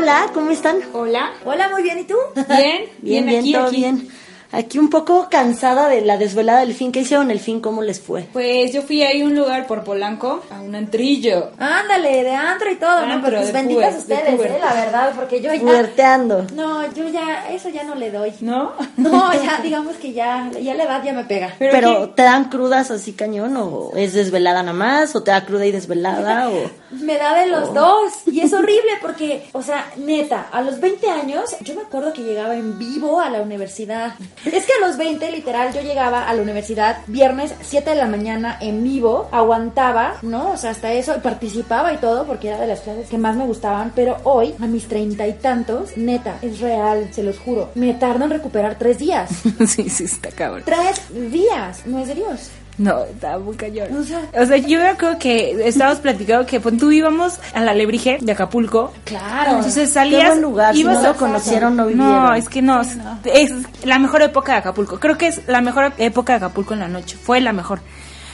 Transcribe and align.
Hola, 0.00 0.30
¿cómo 0.32 0.50
están? 0.50 0.78
Hola. 0.94 1.30
Hola, 1.44 1.68
muy 1.68 1.82
bien, 1.82 1.98
¿y 1.98 2.04
tú? 2.04 2.16
Bien, 2.48 2.86
Bien, 3.02 3.26
bien, 3.26 3.40
aquí, 3.40 3.52
todo 3.52 3.66
aquí. 3.66 3.76
bien. 3.76 4.08
Aquí 4.52 4.80
un 4.80 4.90
poco 4.90 5.28
cansada 5.30 5.88
de 5.88 6.00
la 6.00 6.18
desvelada 6.18 6.60
del 6.60 6.74
fin. 6.74 6.90
¿Qué 6.90 7.02
hicieron 7.02 7.30
el 7.30 7.38
fin? 7.38 7.60
¿Cómo 7.60 7.82
les 7.82 8.00
fue? 8.00 8.26
Pues 8.32 8.72
yo 8.72 8.82
fui 8.82 9.00
ahí 9.04 9.22
a 9.22 9.24
un 9.24 9.36
lugar 9.36 9.68
por 9.68 9.84
Polanco, 9.84 10.42
a 10.50 10.60
un 10.60 10.74
antrillo. 10.74 11.52
Ándale, 11.56 12.24
de 12.24 12.34
antro 12.34 12.68
y 12.72 12.74
todo, 12.74 13.06
¿no? 13.06 13.22
Pero 13.22 13.36
pues 13.36 13.52
benditas 13.52 13.96
ustedes, 13.98 14.40
eh, 14.40 14.58
la 14.60 14.74
verdad, 14.74 15.12
porque 15.14 15.40
yo 15.40 15.54
ya... 15.54 15.60
Fuerteando. 15.60 16.46
No, 16.52 16.92
yo 16.92 17.06
ya, 17.08 17.48
eso 17.52 17.68
ya 17.68 17.84
no 17.84 17.94
le 17.94 18.10
doy. 18.10 18.32
¿No? 18.40 18.72
No, 18.96 19.32
ya, 19.32 19.60
digamos 19.62 19.96
que 19.96 20.12
ya, 20.12 20.50
ya 20.60 20.74
la 20.74 20.82
edad 20.82 21.04
ya 21.04 21.12
me 21.12 21.24
pega. 21.24 21.54
Pero 21.58 21.70
Pero, 21.72 22.10
¿te 22.10 22.22
dan 22.22 22.48
crudas 22.50 22.90
así 22.90 23.12
cañón? 23.12 23.56
¿O 23.56 23.92
es 23.94 24.14
desvelada 24.14 24.64
nada 24.64 24.76
más? 24.76 25.14
¿O 25.14 25.22
te 25.22 25.30
da 25.30 25.46
cruda 25.46 25.64
y 25.64 25.70
desvelada? 25.70 26.50
¿O 26.50 26.70
Me 27.10 27.18
da 27.18 27.34
de 27.34 27.48
los 27.48 27.74
dos. 27.74 28.12
Y 28.26 28.38
es 28.38 28.52
horrible 28.52 28.92
porque, 29.02 29.48
o 29.50 29.62
sea, 29.62 29.90
neta, 29.96 30.46
a 30.52 30.62
los 30.62 30.78
20 30.78 31.10
años, 31.10 31.56
yo 31.60 31.74
me 31.74 31.82
acuerdo 31.82 32.12
que 32.12 32.22
llegaba 32.22 32.54
en 32.54 32.78
vivo 32.78 33.20
a 33.20 33.28
la 33.28 33.42
universidad. 33.42 34.14
Es 34.44 34.64
que 34.64 34.72
a 34.80 34.86
los 34.86 34.96
20, 34.96 35.28
literal, 35.32 35.74
yo 35.74 35.80
llegaba 35.80 36.28
a 36.28 36.34
la 36.34 36.40
universidad 36.40 36.98
viernes 37.08 37.52
7 37.62 37.90
de 37.90 37.96
la 37.96 38.06
mañana 38.06 38.58
en 38.60 38.84
vivo, 38.84 39.28
aguantaba, 39.32 40.18
¿no? 40.22 40.52
O 40.52 40.56
sea, 40.56 40.70
hasta 40.70 40.92
eso, 40.92 41.20
participaba 41.20 41.92
y 41.92 41.96
todo 41.96 42.26
porque 42.26 42.46
era 42.46 42.60
de 42.60 42.68
las 42.68 42.78
clases 42.78 43.08
que 43.08 43.18
más 43.18 43.34
me 43.34 43.44
gustaban. 43.44 43.90
Pero 43.96 44.18
hoy, 44.22 44.54
a 44.60 44.68
mis 44.68 44.86
treinta 44.86 45.26
y 45.26 45.32
tantos, 45.32 45.96
neta, 45.96 46.38
es 46.42 46.60
real, 46.60 47.08
se 47.12 47.24
los 47.24 47.40
juro. 47.40 47.70
Me 47.74 47.92
tardo 47.94 48.26
en 48.26 48.30
recuperar 48.30 48.78
tres 48.78 48.98
días. 48.98 49.30
sí, 49.66 49.90
sí, 49.90 50.04
está 50.04 50.30
cabrón. 50.30 50.62
Tres 50.64 51.00
días, 51.32 51.84
no 51.86 51.98
es 51.98 52.06
de 52.06 52.14
Dios. 52.14 52.50
No, 52.80 53.04
está 53.04 53.38
muy 53.38 53.56
cañón. 53.56 53.88
O 53.94 54.02
sea- 54.02 54.22
o 54.32 54.46
sea, 54.46 54.56
yo 54.56 54.78
me 54.80 54.88
acuerdo 54.88 55.18
que 55.18 55.68
estábamos 55.68 55.98
platicando 56.00 56.46
que 56.46 56.60
pues, 56.60 56.78
tú 56.78 56.90
íbamos 56.90 57.38
a 57.52 57.60
la 57.60 57.74
Lebrige 57.74 58.16
de 58.22 58.32
Acapulco. 58.32 58.92
Claro. 59.04 59.56
Entonces 59.56 59.90
salías. 59.90 60.22
Qué 60.22 60.28
buen 60.30 60.40
lugar, 60.42 60.74
si 60.74 60.82
lo 60.82 61.14
conocieron, 61.16 61.76
no 61.76 61.86
vivieron. 61.86 62.24
No, 62.24 62.34
es 62.34 62.48
que 62.48 62.62
no, 62.62 62.80
es 62.80 63.52
la 63.84 63.98
mejor 63.98 64.22
época 64.22 64.52
de 64.52 64.58
Acapulco. 64.60 64.98
Creo 64.98 65.18
que 65.18 65.26
es 65.26 65.42
la 65.46 65.60
mejor 65.60 65.92
época 65.98 66.32
de 66.32 66.36
Acapulco 66.38 66.72
en 66.72 66.80
la 66.80 66.88
noche. 66.88 67.16
Fue 67.22 67.40
la 67.42 67.52
mejor. 67.52 67.80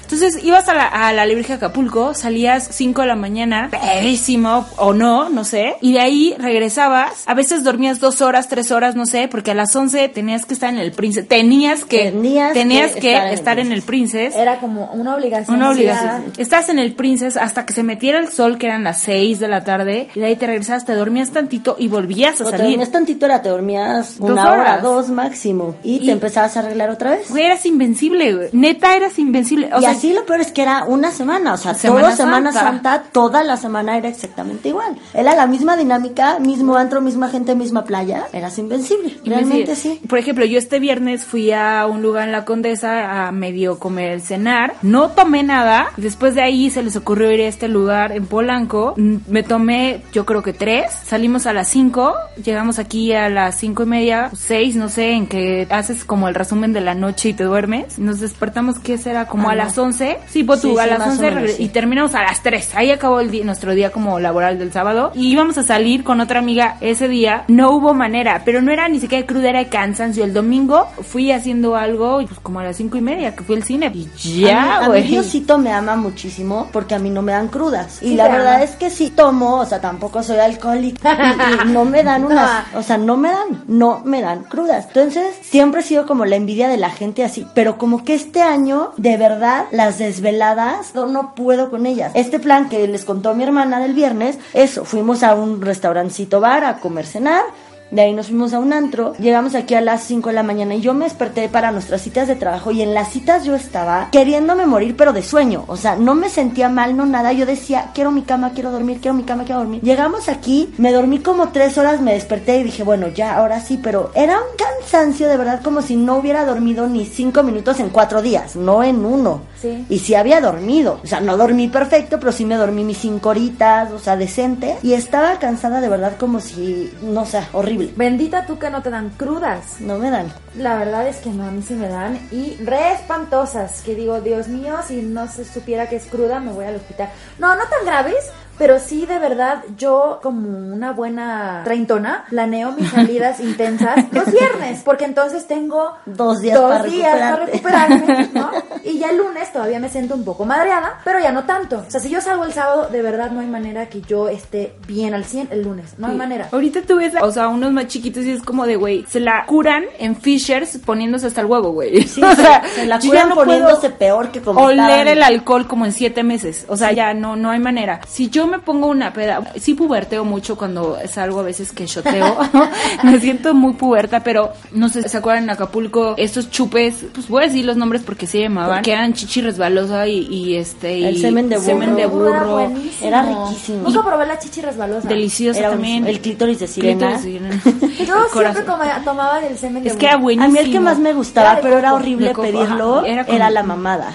Entonces 0.07 0.45
ibas 0.45 0.69
a 0.69 0.75
la, 0.75 0.87
a 0.87 1.13
la 1.13 1.27
Lebrija 1.27 1.55
Acapulco, 1.55 2.15
salías 2.15 2.69
5 2.71 3.01
de 3.03 3.07
la 3.09 3.17
mañana, 3.17 3.71
pedísimo 3.71 4.67
o 4.77 4.93
no, 4.93 5.29
no 5.31 5.45
sé, 5.45 5.75
y 5.81 5.93
de 5.95 6.01
ahí 6.01 6.35
regresabas. 6.39 7.25
A 7.27 7.35
veces 7.35 7.65
dormías 7.65 7.99
dos 7.99 8.21
horas, 8.21 8.49
tres 8.49 8.71
horas, 8.71 8.95
no 8.95 9.05
sé, 9.07 9.27
porque 9.29 9.51
a 9.51 9.55
las 9.55 9.75
11 9.75 10.09
tenías 10.09 10.45
que 10.47 10.55
estar 10.55 10.73
en 10.73 10.79
el 10.79 10.93
Princess. 10.93 11.27
Tenías 11.27 11.85
que, 11.85 12.11
Tenías 12.13 12.53
tenías 12.53 12.93
que 12.95 13.01
que, 13.01 13.33
estar 13.33 13.59
en 13.59 13.67
el 13.67 13.67
en 13.67 13.73
el 13.73 13.83
Princess. 13.83 14.37
Era 14.37 14.61
como 14.61 14.87
una 14.93 15.17
obligación. 15.17 15.57
Una 15.57 15.71
obligación. 15.71 16.25
ah. 16.29 16.33
Estás 16.39 16.69
en 16.69 16.79
el 16.79 16.95
Princess 16.95 17.37
hasta 17.37 17.67
que 17.67 17.73
se 17.73 17.83
metiera 17.83 18.21
el 18.21 18.29
sol, 18.29 18.59
que 18.59 18.67
eran 18.67 18.85
las 18.85 19.01
6 19.01 19.41
de 19.41 19.49
la 19.49 19.65
tarde, 19.65 20.09
y 20.15 20.21
de 20.21 20.27
ahí 20.27 20.37
te 20.37 20.47
regresabas, 20.47 20.85
te 20.85 20.95
dormías 20.95 21.31
tantito 21.33 21.75
y 21.81 21.89
volvías 21.89 22.41
a 22.41 22.45
o 22.45 22.47
te 22.47 22.53
salir. 22.53 22.67
dormías 22.71 22.93
tantito, 22.93 23.27
era 23.27 23.43
te 23.43 23.49
dormías 23.49 24.19
Dos 24.19 24.31
una 24.31 24.53
hora, 24.53 24.79
dos 24.79 25.09
máximo. 25.11 25.75
Y, 25.83 25.97
Y- 25.97 26.07
te 26.07 26.13
empezabas 26.13 26.57
a 26.57 26.61
arreglar 26.61 26.91
otra 26.91 27.11
vez. 27.11 27.29
Güey, 27.29 27.43
eras 27.45 27.67
invencible, 27.67 28.35
güey. 28.35 28.49
Neta, 28.53 28.95
eras 28.97 29.19
invencible. 29.19 29.69
O 29.75 29.81
sea, 29.81 29.96
así 29.97 30.13
lo 30.13 30.25
peor 30.27 30.41
es 30.41 30.53
que 30.53 30.63
era 30.63 30.85
una 30.85 31.11
semana, 31.11 31.55
o 31.55 31.57
sea, 31.57 31.75
Semana 31.75 32.01
toda 32.03 32.17
Semana 32.17 32.53
Santa. 32.53 32.71
Santa, 32.93 33.03
toda 33.13 33.45
la 33.45 33.57
semana 33.57 33.97
era 33.97 34.09
exactamente 34.09 34.69
igual. 34.69 34.97
Era 35.15 35.35
la 35.35 35.47
misma 35.47 35.77
dinámica, 35.77 36.39
mismo 36.39 36.77
antro, 36.77 37.01
misma 37.01 37.29
gente, 37.29 37.55
misma 37.55 37.85
playa. 37.85 38.25
Eras 38.33 38.59
invencible, 38.59 39.17
realmente 39.25 39.77
sí. 39.77 40.01
Por 40.09 40.19
ejemplo, 40.19 40.45
yo 40.45 40.59
este 40.59 40.79
viernes 40.79 41.25
fui 41.25 41.53
a 41.53 41.87
un 41.87 42.03
lugar 42.03 42.25
en 42.27 42.33
la 42.33 42.45
Condesa 42.45 43.27
a 43.27 43.33
medio 43.33 43.79
comer, 43.79 44.21
cenar. 44.21 44.75
No 44.83 45.11
tomé 45.11 45.43
nada. 45.43 45.89
Después 45.97 46.35
de 46.35 46.43
ahí 46.43 46.71
se 46.71 46.83
les 46.83 46.97
ocurrió 46.97 47.31
ir 47.33 47.41
a 47.41 47.47
este 47.49 47.69
lugar 47.69 48.13
en 48.13 48.27
Polanco. 48.27 48.95
Mm, 48.97 49.17
Me 49.29 49.43
tomé, 49.43 50.03
yo 50.13 50.25
creo 50.27 50.43
que 50.43 50.53
tres. 50.53 50.93
Salimos 51.05 51.47
a 51.47 51.53
las 51.53 51.69
cinco. 51.69 52.15
Llegamos 52.43 52.79
aquí 52.79 53.13
a 53.13 53.29
las 53.29 53.57
cinco 53.57 53.83
y 53.83 53.87
media, 53.87 54.31
seis, 54.35 54.77
no 54.77 54.89
sé, 54.89 55.13
en 55.13 55.27
que 55.27 55.67
haces 55.71 56.05
como 56.05 56.29
el 56.29 56.35
resumen 56.35 56.73
de 56.73 56.81
la 56.81 56.95
noche 56.95 57.31
y 57.31 57.35
te 57.35 57.45
duermes. 57.45 57.99
Nos 57.99 58.21
despertamos, 58.21 58.79
¿qué 58.79 58.99
será? 58.99 59.27
Como 59.27 59.49
Ah, 59.49 59.53
a 59.53 59.55
las 59.57 59.79
once. 59.79 59.86
Sí, 60.29 60.45
pues 60.45 60.61
tú, 60.61 60.73
Sí, 60.75 60.79
a 60.81 60.85
sí, 60.85 60.91
las 60.91 60.99
más 60.99 61.09
o 61.09 61.11
once 61.13 61.23
menos, 61.31 61.43
regre- 61.45 61.57
sí. 61.57 61.63
y 61.65 61.69
terminamos 61.69 62.15
a 62.15 62.23
las 62.23 62.43
3. 62.43 62.75
Ahí 62.75 62.91
acabó 62.91 63.21
el 63.21 63.31
día- 63.31 63.45
nuestro 63.45 63.75
día 63.75 63.91
como 63.91 64.19
laboral 64.21 64.59
del 64.59 64.73
sábado. 64.73 65.13
Y 65.15 65.29
íbamos 65.33 65.57
a 65.59 65.63
salir 65.63 66.05
con 66.05 66.21
otra 66.21 66.39
amiga 66.41 66.77
ese 66.81 67.09
día. 67.09 67.45
No 67.49 67.71
hubo 67.73 67.95
manera, 67.95 68.43
pero 68.45 68.63
no 68.63 68.73
era 68.73 68.89
ni 68.89 69.01
siquiera 69.01 69.27
cruda, 69.27 69.51
era 69.51 69.59
de 69.61 69.69
cansancio. 69.69 70.25
El 70.25 70.33
domingo 70.35 70.87
fui 71.03 71.33
haciendo 71.33 71.77
algo, 71.77 72.21
y 72.21 72.27
pues 72.27 72.41
como 72.41 72.61
a 72.61 72.65
las 72.65 72.77
cinco 72.77 72.97
y 72.97 73.01
media, 73.01 73.35
que 73.35 73.45
fue 73.45 73.57
el 73.57 73.63
cine. 73.63 73.93
Y 74.25 74.41
ya, 74.41 74.77
a 74.79 74.81
mí 74.83 74.87
güey. 74.87 75.03
Diosito 75.09 75.59
me 75.59 75.73
ama 75.73 75.97
muchísimo 75.97 76.69
porque 76.73 76.95
a 76.95 76.99
mí 76.99 77.11
no 77.11 77.23
me 77.23 77.33
dan 77.33 77.49
crudas. 77.49 78.03
Y 78.03 78.15
la 78.15 78.29
verdad 78.29 78.55
ama. 78.57 78.65
es 78.65 78.71
que 78.77 78.91
sí 78.91 79.11
tomo, 79.11 79.57
o 79.61 79.67
sea, 79.67 79.81
tampoco 79.81 80.23
soy 80.23 80.39
alcohólica. 80.39 81.17
Y, 81.67 81.69
y 81.69 81.73
no 81.73 81.85
me 81.85 82.03
dan 82.03 82.25
unas, 82.25 82.65
o 82.75 82.83
sea, 82.83 82.97
no 82.99 83.17
me 83.17 83.29
dan, 83.29 83.65
no 83.69 84.01
me 84.05 84.21
dan 84.23 84.45
crudas. 84.45 84.87
Entonces, 84.89 85.35
siempre 85.43 85.81
he 85.81 85.85
sido 85.85 86.07
como 86.07 86.25
la 86.25 86.37
envidia 86.37 86.69
de 86.69 86.77
la 86.77 86.91
gente 86.91 87.25
así. 87.25 87.47
Pero 87.55 87.79
como 87.79 88.05
que 88.05 88.15
este 88.15 88.43
año, 88.43 88.93
de 88.97 89.17
verdad, 89.17 89.67
las 89.77 89.99
desveladas, 89.99 90.95
no, 90.95 91.07
no 91.07 91.35
puedo 91.35 91.71
con 91.71 91.87
ellas. 91.87 92.13
Este 92.15 92.39
plan 92.39 92.69
que 92.69 92.87
les 92.89 93.05
contó 93.05 93.35
mi 93.35 93.45
hermana 93.45 93.81
del 93.81 93.95
viernes, 93.95 94.39
eso, 94.53 94.85
fuimos 94.85 95.23
a 95.23 95.35
un 95.35 95.61
restaurancito 95.61 96.41
bar 96.41 96.65
a 96.65 96.79
comer, 96.79 97.07
cenar. 97.07 97.45
De 97.91 98.03
ahí 98.03 98.13
nos 98.13 98.27
fuimos 98.27 98.53
a 98.53 98.59
un 98.59 98.73
antro, 98.73 99.15
llegamos 99.19 99.55
aquí 99.55 99.75
a 99.75 99.81
las 99.81 100.03
5 100.03 100.31
de 100.31 100.35
la 100.35 100.43
mañana 100.43 100.75
y 100.75 100.81
yo 100.81 100.93
me 100.93 101.05
desperté 101.05 101.49
para 101.49 101.71
nuestras 101.71 102.03
citas 102.03 102.27
de 102.27 102.35
trabajo 102.35 102.73
y 102.73 102.83
en 102.83 102.95
las 102.95 103.13
citas 103.13 103.45
yo 103.45 103.55
estaba 103.55 104.09
queriéndome 104.11 104.67
morir 104.67 104.97
pero 104.97 105.13
de 105.13 105.23
sueño, 105.23 105.65
o 105.69 105.77
sea, 105.77 105.95
no 105.95 106.17
me 106.17 106.29
sentía 106.29 106.69
mal, 106.69 106.97
no 106.97 107.07
nada, 107.07 107.33
yo 107.33 107.47
decía, 107.47 107.93
quiero 107.95 108.11
mi 108.11 108.23
cama, 108.23 108.51
quiero 108.55 108.73
dormir, 108.73 108.99
quiero 109.01 109.15
mi 109.15 109.23
cama, 109.23 109.45
quiero 109.45 109.61
dormir. 109.61 109.83
Llegamos 109.83 110.29
aquí, 110.29 110.75
me 110.79 110.93
dormí 110.93 111.21
como 111.21 111.51
tres 111.51 111.79
horas, 111.79 112.01
me 112.01 112.15
desperté 112.15 112.59
y 112.59 112.65
dije, 112.65 112.83
bueno, 112.83 113.07
ya, 113.09 113.37
ahora 113.37 113.61
sí, 113.61 113.79
pero 113.81 114.11
era 114.15 114.37
un 114.37 114.57
cansancio 114.57 115.29
de 115.29 115.37
verdad 115.37 115.63
como 115.63 115.81
si 115.81 115.95
no 115.95 116.17
hubiera 116.17 116.45
dormido 116.45 116.89
ni 116.89 117.07
cinco 117.07 117.45
minutos 117.45 117.79
en 117.79 117.91
cuatro 117.91 118.21
días, 118.21 118.57
no 118.57 118.83
en 118.83 119.05
uno. 119.05 119.43
Sí. 119.61 119.87
Y 119.89 120.01
sí 120.01 120.15
había 120.15 120.41
dormido, 120.41 121.01
o 121.03 121.07
sea, 121.07 121.21
no 121.21 121.37
dormí 121.37 121.69
perfecto, 121.69 122.19
pero 122.19 122.33
sí 122.33 122.45
me 122.45 122.57
dormí 122.57 122.85
mis 122.85 122.99
cinco 122.99 123.31
horitas, 123.31 123.93
o 123.93 123.99
sea, 123.99 124.17
decente. 124.17 124.77
Y 124.83 124.93
estaba 124.93 125.39
cansada 125.39 125.81
de 125.81 125.89
verdad 125.89 126.17
como 126.19 126.41
si, 126.41 126.91
no 127.03 127.25
sé, 127.25 127.41
horrible. 127.53 127.76
Bendita 127.97 128.47
tú 128.47 128.59
que 128.59 128.71
no 128.71 128.83
te 128.83 128.91
dan 128.91 129.11
crudas. 129.11 129.81
No 129.81 129.99
me 129.99 130.11
dan. 130.11 130.33
La 130.57 130.77
verdad 130.77 131.07
es 131.07 131.19
que 131.19 131.31
no, 131.31 131.45
a 131.45 131.51
mí 131.51 131.63
se 131.63 131.75
me 131.75 131.89
dan. 131.89 132.29
Y 132.31 132.57
re 132.65 132.93
espantosas. 132.93 133.83
Que 133.83 133.95
digo, 133.95 134.21
Dios 134.21 134.49
mío, 134.49 134.77
si 134.87 135.03
no 135.03 135.29
se 135.29 135.45
supiera 135.45 135.89
que 135.89 135.97
es 135.97 136.07
cruda, 136.07 136.41
me 136.41 136.53
voy 136.53 136.65
al 136.65 136.77
hospital. 136.77 137.11
No, 137.39 137.55
no 137.55 137.63
tan 137.65 137.85
graves. 137.85 138.31
Pero 138.59 138.79
sí, 138.79 139.05
de 139.07 139.19
verdad, 139.19 139.63
yo 139.77 140.21
como 140.23 140.49
una 140.49 140.93
buena 140.93 141.61
treintona, 141.65 142.25
planeo 142.31 142.73
mis 142.73 142.91
salidas 142.91 143.41
intensas 143.41 144.05
los 144.13 144.27
viernes, 144.33 144.83
porque 144.85 145.05
entonces 145.05 145.47
tengo 145.47 145.93
Dos 146.07 146.41
días 146.41 146.59
dos 146.59 146.71
para 146.71 146.85
días 146.85 147.11
para 147.13 147.37
recuperarte. 147.37 147.95
recuperarme, 147.97 148.29
¿no? 148.33 148.51
Y 148.87 148.99
ya 149.01 149.11
el 149.11 149.17
lunes 149.19 149.53
todavía 149.53 149.81
me 149.81 149.89
siento 149.89 150.15
un 150.15 150.25
poco 150.25 150.45
madreada, 150.45 151.01
pero 151.05 151.19
ya 151.19 151.33
no 151.33 151.45
tanto. 151.45 151.85
O 151.87 151.91
sea, 151.91 151.99
si 152.01 152.09
yo 152.09 152.21
salgo 152.21 152.45
el 152.45 152.53
sábado, 152.53 152.89
de 152.89 153.03
verdad 153.03 153.31
no 153.33 153.41
hay 153.41 153.47
manera 153.49 153.89
que 153.89 154.01
yo 154.03 154.29
esté 154.29 154.75
bien 154.87 155.13
al 155.13 155.25
100 155.25 155.49
el 155.51 155.63
lunes, 155.65 155.95
no 155.99 156.07
hay 156.07 156.15
manera. 156.17 156.49
Ahorita 156.53 156.83
tú 156.83 156.97
ves, 156.99 157.13
o 157.21 157.33
sea, 157.33 157.49
unos 157.49 157.73
más 157.73 157.89
chiquitos 157.89 158.25
y 158.25 158.31
es 158.31 158.43
como 158.43 158.65
de, 158.65 158.77
güey, 158.77 159.05
se 159.09 159.19
la 159.19 159.45
curan 159.47 159.85
en 159.99 160.15
Fishers 160.15 160.79
poniéndose 160.79 161.27
hasta 161.27 161.41
el 161.41 161.47
huevo, 161.49 161.73
güey. 161.73 162.03
Sí, 162.03 162.23
o 162.25 162.31
se- 162.31 162.37
sea, 162.43 162.63
se 162.75 162.87
la 162.87 163.01
curan 163.01 163.29
no 163.31 163.35
poniéndose 163.35 163.91
peor 163.91 164.31
que 164.31 164.41
como 164.41 164.61
Oler 164.61 164.79
estaban. 164.79 165.09
el 165.09 165.23
alcohol 165.25 165.67
como 165.67 165.85
en 165.85 165.93
siete 165.93 166.23
meses. 166.23 166.65
O 166.69 166.77
sea, 166.77 166.93
ya 166.93 167.13
no, 167.13 167.35
no 167.35 167.51
hay 167.51 167.59
manera. 167.59 168.01
Si 168.07 168.31
yo 168.31 168.46
me 168.47 168.59
pongo 168.59 168.87
una 168.89 169.13
peda, 169.13 169.53
sí 169.57 169.75
puberteo 169.75 170.25
mucho 170.25 170.57
cuando 170.57 170.97
es 170.99 171.17
algo 171.19 171.41
a 171.41 171.43
veces 171.43 171.73
que 171.73 171.87
shoteo. 171.87 172.37
me 173.03 173.21
siento 173.21 173.55
muy 173.55 173.75
puberta, 173.75 174.21
pero 174.23 174.53
no 174.73 174.89
sé, 174.89 175.09
¿se 175.09 175.17
acuerdan 175.17 175.45
en 175.45 175.51
Acapulco? 175.51 176.15
Estos 176.17 176.51
chupes, 176.51 177.05
pues 177.13 177.29
voy 177.29 177.45
a 177.45 177.47
decir 177.47 177.65
los 177.65 177.77
nombres 177.77 178.03
porque 178.03 178.27
se 178.27 178.41
llamaban, 178.41 178.83
que 178.83 178.93
eran 178.93 179.13
chichi 179.15 179.41
resbalosa 179.41 180.07
y, 180.07 180.27
y 180.27 180.57
este, 180.57 180.99
y 180.99 181.05
El 181.05 181.21
semen 181.21 181.49
de 181.49 181.57
burro. 181.57 181.67
semen 181.67 181.95
de 181.97 182.03
Era 182.03 182.11
burro. 182.11 182.53
buenísimo. 182.53 183.09
Era 183.09 183.23
riquísimo. 183.23 183.83
Nunca 183.89 184.03
probé 184.05 184.27
la 184.27 184.39
chichi 184.39 184.61
resbalosa. 184.61 185.09
Deliciosa 185.09 185.59
Era 185.61 185.69
un- 185.71 185.75
también. 185.75 186.07
el 186.07 186.21
clítoris 186.21 186.59
de 186.61 186.67
sirena. 186.67 187.19
Clítoris 187.19 187.63
de 187.65 187.71
sirena. 187.71 187.95
Yo 188.07 188.15
siempre 188.33 188.65
come- 188.65 188.87
tomaba 189.05 189.41
del 189.41 189.57
semen 189.59 189.83
de 189.83 189.91
Es 189.91 189.97
que 189.97 190.07
era 190.07 190.17
burro. 190.17 190.25
buenísimo. 190.25 190.49
A 190.59 190.63
mí 190.63 190.67
el 190.67 190.73
que 190.73 190.81
más 190.81 190.99
me 190.99 191.13
gustaba, 191.13 191.53
Era 191.53 191.61
pero 191.61 191.79
era 191.79 191.95
horrible 191.95 192.35
pedirlo, 192.35 193.05
era, 193.05 193.23
era 193.23 193.51
la 193.51 193.63
mamada. 193.63 194.15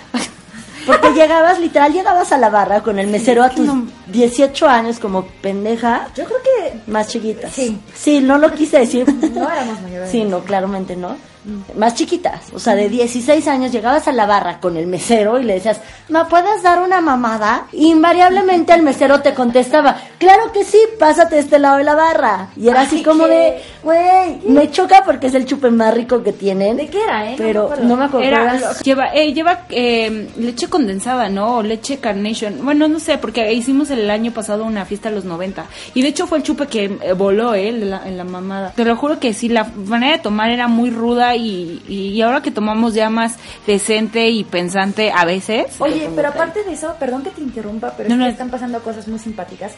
Porque 0.91 1.13
llegabas, 1.13 1.59
literal, 1.59 1.93
llegabas 1.93 2.31
a 2.31 2.37
la 2.37 2.49
barra 2.49 2.81
con 2.81 2.99
el 2.99 3.07
mesero 3.07 3.43
a 3.43 3.49
tus 3.49 3.69
18 4.07 4.67
años 4.67 4.99
como 4.99 5.25
pendeja, 5.41 6.07
Yo 6.15 6.25
creo 6.25 6.39
que 6.41 6.91
más 6.91 7.07
chiquitas. 7.07 7.51
Sí. 7.53 7.79
Sí, 7.93 8.19
no 8.19 8.37
lo 8.37 8.51
quise 8.53 8.79
decir. 8.79 9.07
no 9.33 9.49
éramos 9.49 9.81
mayores. 9.81 10.11
Sí, 10.11 10.23
no, 10.23 10.39
claramente 10.41 10.95
no. 10.95 11.15
Más 11.75 11.95
chiquitas, 11.95 12.53
o 12.53 12.59
sea, 12.59 12.75
de 12.75 12.87
16 12.87 13.47
años 13.47 13.71
llegabas 13.71 14.07
a 14.07 14.11
la 14.11 14.27
barra 14.27 14.59
con 14.59 14.77
el 14.77 14.85
mesero 14.85 15.39
y 15.39 15.43
le 15.43 15.55
decías, 15.55 15.81
¿me 16.07 16.23
puedes 16.25 16.61
dar 16.61 16.79
una 16.79 17.01
mamada? 17.01 17.65
Invariablemente 17.71 18.73
el 18.73 18.83
mesero 18.83 19.21
te 19.21 19.33
contestaba, 19.33 19.97
claro 20.19 20.51
que 20.51 20.63
sí, 20.63 20.77
pásate 20.99 21.33
de 21.35 21.41
este 21.41 21.57
lado 21.57 21.77
de 21.77 21.83
la 21.83 21.95
barra. 21.95 22.49
Y 22.55 22.67
era 22.67 22.81
así 22.81 23.01
como 23.01 23.25
¿qué? 23.25 23.31
de, 23.33 23.61
güey, 23.81 24.39
me 24.45 24.69
choca 24.69 25.01
porque 25.03 25.27
es 25.27 25.33
el 25.33 25.47
chupe 25.47 25.71
más 25.71 25.91
rico 25.95 26.21
que 26.21 26.31
tienen. 26.31 26.77
¿De 26.77 26.87
qué 26.89 27.03
era, 27.03 27.31
eh? 27.31 27.35
No 27.35 27.37
me 27.37 27.47
Pero 27.47 27.63
acuerdo. 27.63 27.83
no 27.85 27.97
me 27.97 28.05
acuerdo. 28.05 28.27
Era, 28.27 28.73
lleva, 28.83 29.07
eh, 29.15 29.33
lleva 29.33 29.61
eh, 29.69 30.29
leche 30.37 30.67
condensada, 30.81 31.29
¿no? 31.29 31.57
O 31.57 31.63
leche 31.63 31.99
Carnation. 31.99 32.63
Bueno, 32.65 32.87
no 32.87 32.99
sé, 32.99 33.17
porque 33.17 33.53
hicimos 33.53 33.89
el 33.91 34.09
año 34.09 34.31
pasado 34.31 34.63
una 34.65 34.83
fiesta 34.85 35.09
a 35.09 35.11
los 35.11 35.25
90. 35.25 35.65
Y 35.93 36.01
de 36.01 36.07
hecho 36.07 36.25
fue 36.27 36.39
el 36.39 36.43
chupe 36.43 36.65
que 36.67 36.85
eh, 36.85 37.13
voló, 37.13 37.53
¿eh? 37.53 37.69
En 37.69 37.89
la, 37.89 38.07
en 38.07 38.17
la 38.17 38.23
mamada. 38.23 38.71
Te 38.75 38.83
lo 38.83 38.95
juro 38.95 39.19
que 39.19 39.33
sí, 39.33 39.47
la 39.47 39.63
manera 39.63 40.17
de 40.17 40.23
tomar 40.23 40.49
era 40.49 40.67
muy 40.67 40.89
ruda 40.89 41.35
y, 41.35 41.81
y, 41.87 42.07
y 42.09 42.21
ahora 42.21 42.41
que 42.41 42.49
tomamos 42.51 42.93
ya 42.95 43.09
más 43.09 43.35
decente 43.67 44.29
y 44.29 44.43
pensante 44.43 45.11
a 45.11 45.23
veces. 45.25 45.67
Oye, 45.79 46.09
pero 46.15 46.29
aparte 46.29 46.63
de 46.63 46.73
eso, 46.73 46.95
perdón 46.99 47.23
que 47.23 47.29
te 47.29 47.41
interrumpa, 47.41 47.93
pero 47.95 48.09
No, 48.09 48.15
es 48.15 48.19
que 48.19 48.25
no. 48.25 48.31
están 48.31 48.49
pasando 48.49 48.79
cosas 48.81 49.07
muy 49.07 49.19
simpáticas 49.19 49.73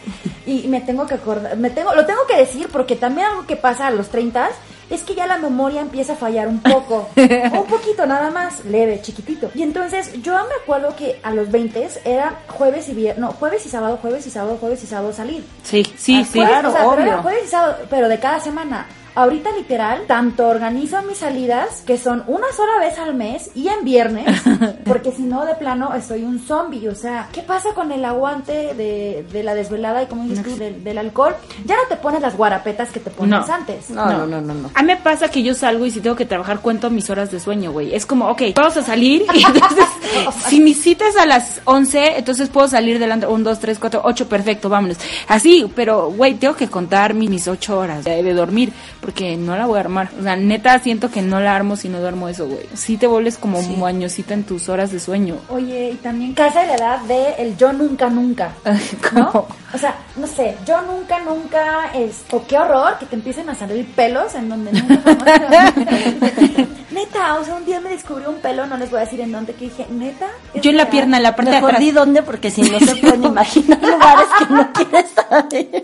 y 0.46 0.68
me 0.70 0.82
tengo 0.82 1.06
que 1.06 1.16
acordar, 1.16 1.58
me 1.58 1.70
tengo, 1.70 1.94
lo 1.94 2.06
tengo 2.06 2.22
que 2.28 2.38
decir 2.38 2.68
porque 2.72 2.96
también 2.96 3.28
algo 3.28 3.46
que 3.46 3.56
pasa 3.58 3.88
a 3.88 3.92
los 3.92 4.08
30 4.10 4.50
es 4.90 5.04
que 5.04 5.16
ya 5.16 5.26
la 5.28 5.38
memoria 5.38 5.82
empieza 5.82 6.14
a 6.14 6.16
fallar 6.16 6.48
un 6.48 6.60
poco, 6.62 7.10
un 7.16 7.66
poquito 7.68 8.06
nada 8.06 8.30
más, 8.32 8.64
leve, 8.66 9.02
chiquitito. 9.02 9.50
Y 9.56 9.64
entonces 9.64 10.12
yo 10.22 10.34
me 10.34 10.56
acuerdo 10.62 10.96
que 10.96 11.20
a 11.24 11.32
los 11.32 11.50
20 11.52 11.88
era 12.06 12.42
jueves 12.48 12.90
y 12.90 12.94
viernes, 12.94 13.20
no, 13.20 13.32
jueves 13.34 13.66
y 13.66 13.70
sábado, 13.70 13.98
jueves 14.02 14.26
y 14.28 14.30
sábado, 14.30 14.58
jueves 14.60 14.84
y 14.84 14.88
sábado 14.88 15.14
salir. 15.14 15.44
Sí, 15.64 15.84
sí, 15.98 16.18
Ah, 16.22 16.26
sí. 16.26 16.40
Jueves, 16.40 16.50
claro, 16.50 16.70
o 16.70 16.72
sea, 16.72 16.82
pero 16.82 16.92
obvio. 16.94 17.06
era 17.06 17.22
jueves 17.22 17.44
y 17.46 17.50
sábado, 17.50 17.78
pero 17.90 18.10
de 18.10 18.20
cada 18.20 18.40
semana. 18.40 18.88
Ahorita 19.16 19.52
literal, 19.56 20.04
tanto 20.08 20.48
organizo 20.48 21.02
mis 21.04 21.18
salidas, 21.20 21.82
que 21.86 21.98
son 21.98 22.24
una 22.28 22.48
sola 22.56 22.80
vez 22.80 22.98
al 22.98 23.14
mes 23.14 23.52
y 23.54 23.68
en 23.68 23.84
viernes, 23.86 24.42
porque 24.86 25.12
si 25.12 25.22
no, 25.22 25.46
de 25.46 25.54
plano, 25.56 25.94
estoy 25.94 26.24
un 26.24 26.40
zombie. 26.40 26.88
O 26.90 26.96
sea, 26.96 27.30
¿qué 27.32 27.42
pasa 27.44 27.70
con 27.76 27.92
el 27.92 28.04
aguante 28.06 28.74
de, 28.74 29.26
de 29.32 29.44
la 29.44 29.54
desvelada 29.54 30.02
y 30.04 30.08
como 30.08 30.24
dices 30.24 30.44
tú, 30.44 30.56
del, 30.58 30.84
del 30.84 30.98
alcohol? 30.98 31.36
Ya 31.66 31.76
no 31.76 31.82
te 31.90 31.96
pones 31.98 32.22
las 32.22 32.36
guarapetas 32.36 32.90
que 32.90 33.00
te 33.00 33.12
pones 33.12 33.48
No. 33.48 33.54
antes. 33.54 33.90
No, 33.92 34.06
no, 34.06 34.26
no, 34.26 34.42
no, 34.42 34.54
no. 34.54 34.72
A 34.74 34.82
mí 34.82 34.88
me 34.88 34.98
pasa 34.98 35.28
que 35.30 35.44
yo 35.44 35.54
salgo 35.54 35.86
y 35.86 35.92
si 35.92 36.02
tengo 36.02 36.16
que 36.16 36.26
trabajar 36.26 36.60
cuento 36.60 36.90
mis 36.90 37.10
horas 37.10 37.30
de 37.32 37.40
sueño, 37.40 37.72
güey. 37.72 37.94
Es 37.94 38.06
como, 38.08 38.28
ok, 38.30 38.42
vamos 38.56 38.78
a 38.78 38.84
salir 38.84 39.26
y 39.34 39.44
entonces, 39.46 39.86
si 40.48 40.60
mi 40.60 40.74
cita 40.74 41.08
es 41.08 41.18
a 41.18 41.26
las 41.28 41.62
11, 41.66 42.18
entonces 42.18 42.50
puedo 42.50 42.68
salir 42.68 42.98
delante, 42.98 43.28
1, 43.28 43.44
2, 43.44 43.60
3, 43.60 43.78
4, 43.80 44.02
8, 44.04 44.28
perfecto, 44.28 44.70
vámonos. 44.70 44.98
Así, 45.28 45.72
pero, 45.76 46.10
güey, 46.10 46.34
tengo 46.34 46.56
que 46.56 46.68
contar 46.68 47.14
mi- 47.14 47.28
mis 47.28 47.48
8 47.48 47.78
horas 47.78 48.04
de, 48.04 48.24
de 48.24 48.34
dormir 48.34 48.74
porque 49.04 49.36
no 49.36 49.58
la 49.58 49.66
voy 49.66 49.78
a 49.78 49.82
armar. 49.82 50.10
O 50.18 50.24
sea, 50.24 50.38
neta, 50.38 50.80
siento 50.80 51.12
que 51.12 51.22
no 51.22 51.42
la 51.42 51.54
armo 51.54 51.76
si 51.76 51.90
no 51.90 52.00
duermo 52.00 52.30
eso, 52.30 52.48
güey. 52.48 52.62
Sí 52.74 52.96
te 52.96 53.06
vuelves 53.06 53.38
como 53.38 53.62
moñosita 53.62 54.34
en 54.34 54.46
tus 54.46 54.70
horas 54.70 54.94
de 54.94 55.00
sueño. 55.02 55.36
Oye, 55.50 55.92
y 55.92 55.96
también 55.96 56.34
casa 56.34 56.62
de 56.62 56.68
la 56.68 56.76
edad 56.76 57.00
de 57.02 57.34
el 57.38 57.58
yo 57.58 57.74
nunca, 57.74 58.10
nunca. 58.10 58.54
¿no? 59.14 59.30
¿Cómo? 59.32 59.48
O 59.74 59.78
sea, 59.78 59.96
no 60.16 60.26
sé, 60.26 60.56
yo 60.66 60.82
nunca, 60.84 61.20
nunca 61.20 61.92
es. 61.94 62.24
O 62.32 62.46
qué 62.48 62.58
horror 62.58 62.98
que 62.98 63.06
te 63.06 63.16
empiecen 63.16 63.50
a 63.50 63.56
salir 63.56 63.86
pelos 63.94 64.36
en 64.36 64.48
donde 64.48 64.72
nunca 64.72 64.98
jamás 65.04 65.74
Neta, 66.92 67.36
o 67.36 67.44
sea, 67.44 67.56
un 67.56 67.66
día 67.66 67.82
me 67.82 67.90
descubrió 67.90 68.30
un 68.30 68.36
pelo, 68.38 68.68
no 68.68 68.78
les 68.78 68.90
voy 68.90 69.00
a 69.00 69.04
decir 69.04 69.20
en 69.20 69.32
dónde, 69.32 69.54
que 69.54 69.66
dije, 69.66 69.86
neta. 69.90 70.28
¿Es 70.54 70.62
Yo 70.62 70.70
en 70.70 70.78
la 70.78 70.84
real?" 70.84 70.92
pierna, 70.92 71.18
en 71.18 71.24
la 71.24 71.36
parte 71.36 71.52
de 71.52 71.58
atrás. 71.58 71.80
di 71.80 71.92
dónde 71.92 72.24
porque 72.24 72.52
si 72.52 72.62
no 72.62 72.80
se 72.80 72.96
pueden 72.96 73.24
imaginar 73.26 73.82
lugares 73.82 74.28
que 74.40 74.54
no 74.54 74.72
quieres 74.72 75.12
saber. 75.12 75.84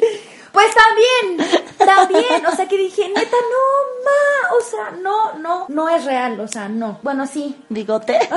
Pues 0.52 0.74
también, 0.74 1.38
también, 1.78 2.44
o 2.46 2.52
sea 2.56 2.68
que 2.68 2.78
dije, 2.78 3.08
neta, 3.08 3.38
no, 3.52 3.64
ma, 4.04 4.58
o 4.58 4.62
sea, 4.62 4.92
no, 5.02 5.34
no, 5.40 5.66
no 5.70 5.90
es 5.90 6.06
real, 6.06 6.40
o 6.40 6.48
sea, 6.48 6.68
no. 6.68 7.00
Bueno, 7.04 7.28
sí. 7.28 7.56
Bigote. 7.70 8.20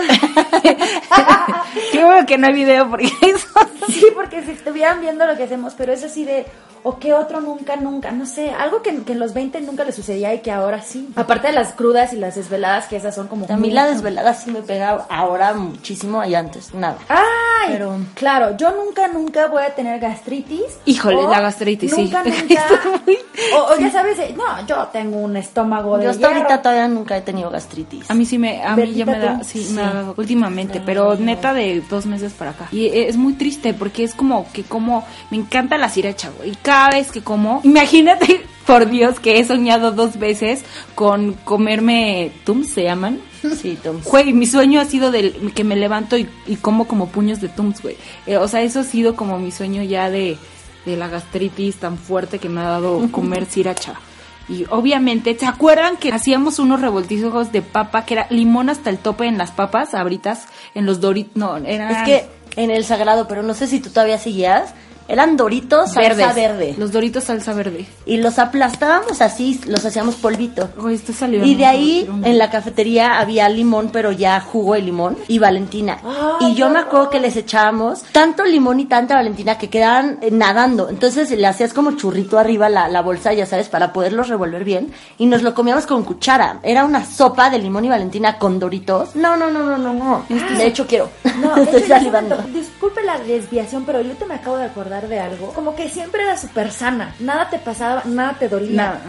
Qué 1.93 2.05
bueno 2.05 2.27
que 2.27 2.37
no 2.39 2.49
hay 2.49 2.55
video 2.55 2.91
porque 2.91 3.11
eso... 3.23 3.49
Sí, 3.89 4.09
porque 4.15 4.43
si 4.43 4.53
estuvieran 4.53 5.01
viendo 5.01 5.27
lo 5.27 5.37
que 5.37 5.45
hacemos, 5.45 5.75
pero 5.75 5.93
es 5.93 6.05
así 6.05 6.25
de, 6.25 6.47
o 6.85 6.99
qué 6.99 7.13
otro 7.15 7.41
nunca, 7.41 7.77
nunca, 7.77 8.11
no 8.11 8.27
sé, 8.27 8.51
algo 8.51 8.83
que, 8.83 9.03
que 9.05 9.13
en 9.13 9.19
los 9.21 9.35
20 9.35 9.61
nunca 9.63 9.85
le 9.85 9.93
sucedía 9.93 10.35
y 10.35 10.41
que 10.41 10.51
ahora 10.51 10.83
sí. 10.83 11.09
Aparte 11.17 11.47
de 11.49 11.53
las 11.53 11.73
crudas 11.75 12.13
y 12.13 12.17
las 12.17 12.35
desveladas, 12.35 12.87
que 12.87 12.97
esas 12.97 13.15
son 13.15 13.29
como... 13.29 13.47
A 13.49 13.57
mí 13.57 13.71
la 13.71 13.87
desvelada 13.87 14.35
sí 14.35 14.51
me 14.51 14.63
pega 14.63 15.07
ahora 15.09 15.55
muchísimo 15.55 16.25
y 16.25 16.35
antes 16.35 16.75
nada. 16.75 16.97
¡Ay! 17.09 17.69
Pero- 17.69 17.97
Claro, 18.15 18.57
yo 18.57 18.73
nunca, 18.73 19.07
nunca 19.09 19.47
voy 19.47 19.63
a 19.63 19.75
tener 19.75 20.01
gastritis. 20.01 20.63
Híjole, 20.85 21.23
la 21.29 21.41
gastritis, 21.41 21.93
sí. 21.95 22.03
nunca, 22.03 22.23
Nunca, 22.25 22.37
Está 22.55 22.81
muy- 23.07 23.19
O, 23.57 23.73
o 23.75 23.79
ya 23.79 23.91
sabes, 23.91 24.19
eh, 24.19 24.35
no, 24.37 24.67
yo 24.67 24.89
tengo 24.93 25.19
un 25.19 25.37
estómago 25.37 25.97
de 25.99 26.05
Yo 26.05 26.11
hasta 26.11 26.29
hierro. 26.29 26.37
ahorita 26.43 26.63
todavía 26.63 26.89
nunca 26.89 27.17
he 27.17 27.21
tenido 27.23 27.51
gastritis. 27.51 28.11
A 28.11 28.15
mí 28.15 28.27
sí 28.27 28.39
me, 28.39 28.63
a 28.65 28.75
mí 28.77 28.93
ya 28.93 29.07
me 29.07 29.19
da, 29.19 29.43
sí, 29.45 29.63
Sí. 29.63 29.73
me 29.75 29.83
últimamente, 30.17 30.81
pero 30.85 31.15
neta 31.17 31.55
de 31.55 31.81
dos 31.89 32.07
meses 32.07 32.33
para 32.33 32.51
acá. 32.53 32.69
Y 32.73 32.87
es 32.89 33.17
muy 33.17 33.35
triste 33.35 33.75
porque 33.75 34.05
es 34.05 34.15
como 34.15 34.47
que 34.53 34.65
como, 34.65 35.05
me 35.31 35.37
encanta 35.37 35.79
la 35.79 35.89
sriracha, 35.89 36.31
güey. 36.37 36.57
Cada 36.73 36.89
vez 36.89 37.13
que 37.13 37.21
como, 37.21 37.61
imagínate, 37.65 38.47
por 38.67 38.89
Dios, 38.89 39.21
que 39.21 39.39
he 39.39 39.45
soñado 39.45 39.93
dos 39.93 40.19
veces 40.19 40.65
con 40.95 41.35
comerme, 41.35 42.33
¿tums 42.45 42.71
se 42.71 42.85
llaman? 42.85 43.21
Sí, 43.43 43.77
Tom. 43.83 44.01
Güey, 44.03 44.33
mi 44.33 44.47
sueño 44.47 44.81
ha 44.81 44.87
sido 44.87 45.11
del 45.11 45.53
que 45.53 45.65
me 45.65 45.77
levanto 45.77 46.17
y, 46.17 46.27
y 46.47 46.57
como 46.57 46.89
como 46.89 47.09
puños 47.09 47.43
de 47.43 47.51
tums, 47.51 47.83
güey. 47.83 47.99
Eh, 48.27 48.39
o 48.39 48.49
sea, 48.49 48.63
eso 48.63 48.81
ha 48.81 48.85
sido 48.85 49.17
como 49.17 49.39
mi 49.39 49.51
sueño 49.51 49.83
ya 49.83 50.09
de, 50.09 50.39
de 50.87 50.97
la 50.97 51.09
gastritis 51.09 51.77
tan 51.77 51.99
fuerte 51.99 52.39
que 52.39 52.49
me 52.49 52.63
ha 52.63 52.69
dado 52.71 53.07
comer 53.11 53.45
sriracha. 53.45 54.01
Y 54.49 54.65
obviamente, 54.71 55.37
¿se 55.39 55.45
acuerdan 55.45 55.99
que 55.99 56.11
hacíamos 56.11 56.59
unos 56.59 56.81
revoltijos 56.81 57.53
de 57.53 57.61
papa 57.61 58.07
que 58.07 58.15
era 58.15 58.27
limón 58.31 58.71
hasta 58.71 58.89
el 58.89 58.97
tope 58.97 59.27
en 59.27 59.37
las 59.37 59.51
papas, 59.51 59.93
abritas, 59.93 60.47
en 60.75 60.87
los 60.87 61.03
doritos? 61.03 61.37
No, 61.37 61.59
eran 61.59 61.95
Es 61.95 62.03
que 62.05 62.27
en 62.57 62.71
el 62.71 62.87
sagrado, 62.87 63.29
pero 63.29 63.43
no 63.43 63.53
sé 63.53 63.67
si 63.67 63.79
tú 63.79 63.91
todavía 63.91 64.17
seguías, 64.17 64.73
eran 65.13 65.37
doritos 65.37 65.93
salsa 65.93 66.33
verdes. 66.33 66.35
verde. 66.35 66.75
Los 66.79 66.91
doritos 66.91 67.25
salsa 67.25 67.53
verde. 67.53 67.87
Y 68.07 68.17
los 68.17 68.39
aplastábamos 68.39 69.21
así, 69.21 69.61
los 69.67 69.85
hacíamos 69.85 70.15
polvito. 70.17 70.71
Güey, 70.79 70.95
esto 70.95 71.13
salió. 71.13 71.45
Y 71.45 71.55
de 71.55 71.67
ahí 71.67 72.09
en 72.25 72.39
la 72.39 72.51
cafetería 72.51 73.19
había 73.21 73.49
limón, 73.51 73.91
pero 73.93 74.11
ya 74.13 74.41
jugo 74.41 74.75
de 74.75 74.81
limón 74.83 75.19
y 75.29 75.39
Valentina. 75.39 75.99
Y 76.41 76.55
yo 76.55 76.71
me 76.71 76.79
acuerdo 76.79 77.11
que 77.11 77.21
les 77.21 77.37
echábamos 77.37 78.03
tanto 78.13 78.45
limón 78.45 78.81
y 78.81 78.87
tanta 78.87 79.15
Valentina 79.15 79.59
que 79.59 79.69
quedaban 79.69 80.19
eh, 80.23 80.31
nadando. 80.31 80.89
Entonces 80.89 81.31
le 81.31 81.47
hacías 81.47 81.75
como 81.75 81.93
churrito 81.93 82.39
arriba 82.39 82.69
la, 82.71 82.89
la 82.89 83.03
bolsa, 83.03 83.35
ya 83.35 83.45
sabes, 83.45 83.69
para 83.69 83.93
poderlos 83.93 84.29
revolver 84.29 84.65
bien. 84.65 84.93
Y 85.19 85.27
nos 85.27 85.43
lo 85.43 85.55
comíamos 85.55 85.87
con 85.87 86.05
cuchara. 86.05 86.61
Era 86.63 86.85
una 86.87 87.05
sopa 87.05 87.51
de 87.51 87.59
limón 87.59 87.85
y 87.85 87.89
Valentina 87.91 88.39
con 88.39 88.59
doritos. 88.59 89.15
No, 89.15 89.37
no, 89.37 89.51
no, 89.51 89.63
no, 89.63 89.77
no, 89.77 89.93
no. 89.93 90.25
De 90.57 90.67
hecho 90.67 90.87
quiero. 90.87 91.11
No, 91.39 91.55
de 91.55 91.63
Estoy 91.65 91.83
yo 91.83 91.89
salivando. 91.89 92.37
disculpe 92.55 93.03
la 93.03 93.19
desviación, 93.19 93.85
pero 93.85 94.01
yo 94.01 94.13
te 94.13 94.25
me 94.25 94.35
acabo 94.35 94.57
de 94.57 94.65
acordar 94.65 95.02
de 95.09 95.21
algo. 95.21 95.53
Como 95.53 95.75
que 95.75 95.89
siempre 95.89 96.23
era 96.23 96.37
súper 96.37 96.71
sana. 96.71 97.15
Nada 97.21 97.49
te 97.51 97.59
pasaba, 97.59 98.03
nada 98.05 98.35
te 98.39 98.49
dolía. 98.49 98.77
Nada. 98.77 99.01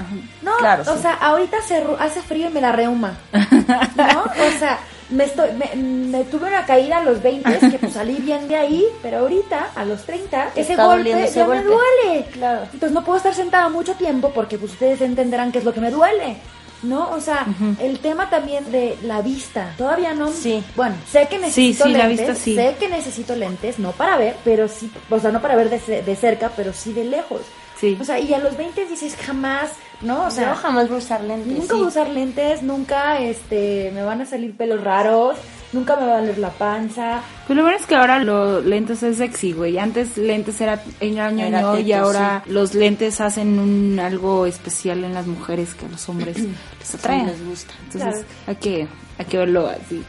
No, 0.41 0.57
Claro, 0.57 0.83
o 0.83 0.95
sí. 0.95 1.01
sea, 1.01 1.13
ahorita 1.15 1.57
hace, 1.99 2.21
frío 2.21 2.49
y 2.49 2.53
me 2.53 2.61
da 2.61 2.71
reuma. 2.71 3.13
¿No? 3.31 4.23
O 4.53 4.59
sea, 4.59 4.79
me, 5.09 5.25
estoy, 5.25 5.49
me, 5.53 5.75
me 5.75 6.23
tuve 6.25 6.47
una 6.47 6.65
caída 6.65 6.97
a 6.97 7.03
los 7.03 7.21
20 7.21 7.59
que 7.71 7.77
pues 7.79 7.93
salí 7.93 8.15
bien 8.15 8.47
de 8.47 8.55
ahí, 8.55 8.85
pero 9.01 9.19
ahorita, 9.19 9.69
a 9.75 9.85
los 9.85 10.03
30, 10.05 10.51
ese 10.55 10.75
golpe 10.75 11.23
ese 11.23 11.39
ya 11.39 11.47
me 11.47 11.61
duele. 11.63 12.25
Claro. 12.33 12.63
Entonces 12.65 12.91
no 12.91 13.03
puedo 13.03 13.17
estar 13.17 13.33
sentada 13.33 13.69
mucho 13.69 13.93
tiempo 13.95 14.31
porque 14.33 14.57
pues 14.57 14.71
ustedes 14.73 15.01
entenderán 15.01 15.51
qué 15.51 15.59
es 15.59 15.65
lo 15.65 15.73
que 15.73 15.81
me 15.81 15.91
duele. 15.91 16.37
¿No? 16.83 17.09
O 17.11 17.19
sea, 17.21 17.47
el 17.79 17.99
tema 17.99 18.29
también 18.29 18.71
de 18.71 18.97
la 19.03 19.21
vista. 19.21 19.73
Todavía 19.77 20.13
no. 20.13 20.31
Sí. 20.31 20.63
Bueno, 20.75 20.95
sé 21.09 21.27
que 21.29 21.39
necesito 21.39 21.85
sí, 21.85 21.91
la 21.91 22.07
lentes. 22.07 22.27
vista 22.27 22.35
sí. 22.43 22.55
Sé 22.55 22.75
que 22.79 22.89
necesito 22.89 23.35
lentes, 23.35 23.79
no 23.79 23.91
para 23.93 24.17
ver, 24.17 24.35
pero 24.43 24.67
sí. 24.67 24.91
O 25.09 25.19
sea, 25.19 25.31
no 25.31 25.41
para 25.41 25.55
ver 25.55 25.69
de, 25.69 26.01
de 26.01 26.15
cerca, 26.15 26.51
pero 26.55 26.73
sí 26.73 26.93
de 26.93 27.05
lejos. 27.05 27.41
Sí. 27.79 27.97
O 27.99 28.03
sea, 28.03 28.19
y 28.19 28.33
a 28.33 28.39
los 28.39 28.55
20 28.55 28.85
dices 28.85 29.15
jamás, 29.15 29.71
¿no? 30.01 30.25
O 30.27 30.31
sea, 30.31 30.49
Yo 30.49 30.55
jamás 30.55 30.87
voy 30.87 30.95
a 30.95 30.99
usar 30.99 31.21
lentes. 31.23 31.47
Nunca 31.53 31.73
sí. 31.73 31.73
voy 31.73 31.83
a 31.85 31.87
usar 31.87 32.09
lentes, 32.09 32.61
nunca 32.63 33.19
este, 33.19 33.91
me 33.93 34.03
van 34.03 34.21
a 34.21 34.25
salir 34.25 34.55
pelos 34.55 34.81
raros, 34.83 35.35
nunca 35.73 35.95
me 35.95 36.05
va 36.05 36.13
a 36.17 36.19
doler 36.21 36.37
la 36.37 36.49
panza. 36.51 37.21
Pero 37.47 37.57
lo 37.57 37.63
bueno 37.63 37.77
es 37.77 37.85
que 37.85 37.95
ahora 37.95 38.19
los 38.19 38.63
lentes 38.65 39.03
es 39.03 39.17
sexy, 39.17 39.51
güey. 39.53 39.77
Antes 39.77 40.17
lentes 40.17 40.61
era 40.61 40.81
era 40.99 41.31
ñoño 41.31 41.79
y 41.79 41.83
teto, 41.85 41.97
ahora 42.03 42.43
los 42.47 42.73
lentes 42.73 43.19
hacen 43.21 43.59
un 43.59 43.99
algo 43.99 44.45
especial 44.45 45.03
en 45.03 45.13
las 45.13 45.27
mujeres 45.27 45.73
que 45.73 45.85
a 45.85 45.89
los 45.89 46.07
hombres 46.09 46.37
les 46.39 46.95
atraen. 46.95 47.27
les 47.27 47.45
gusta. 47.45 47.73
Entonces 47.85 48.01
Claro. 48.13 48.25
hay 48.47 48.55
que 48.55 48.87
hay 49.17 49.25
que 49.25 49.37
verlo 49.37 49.67
así. 49.67 50.03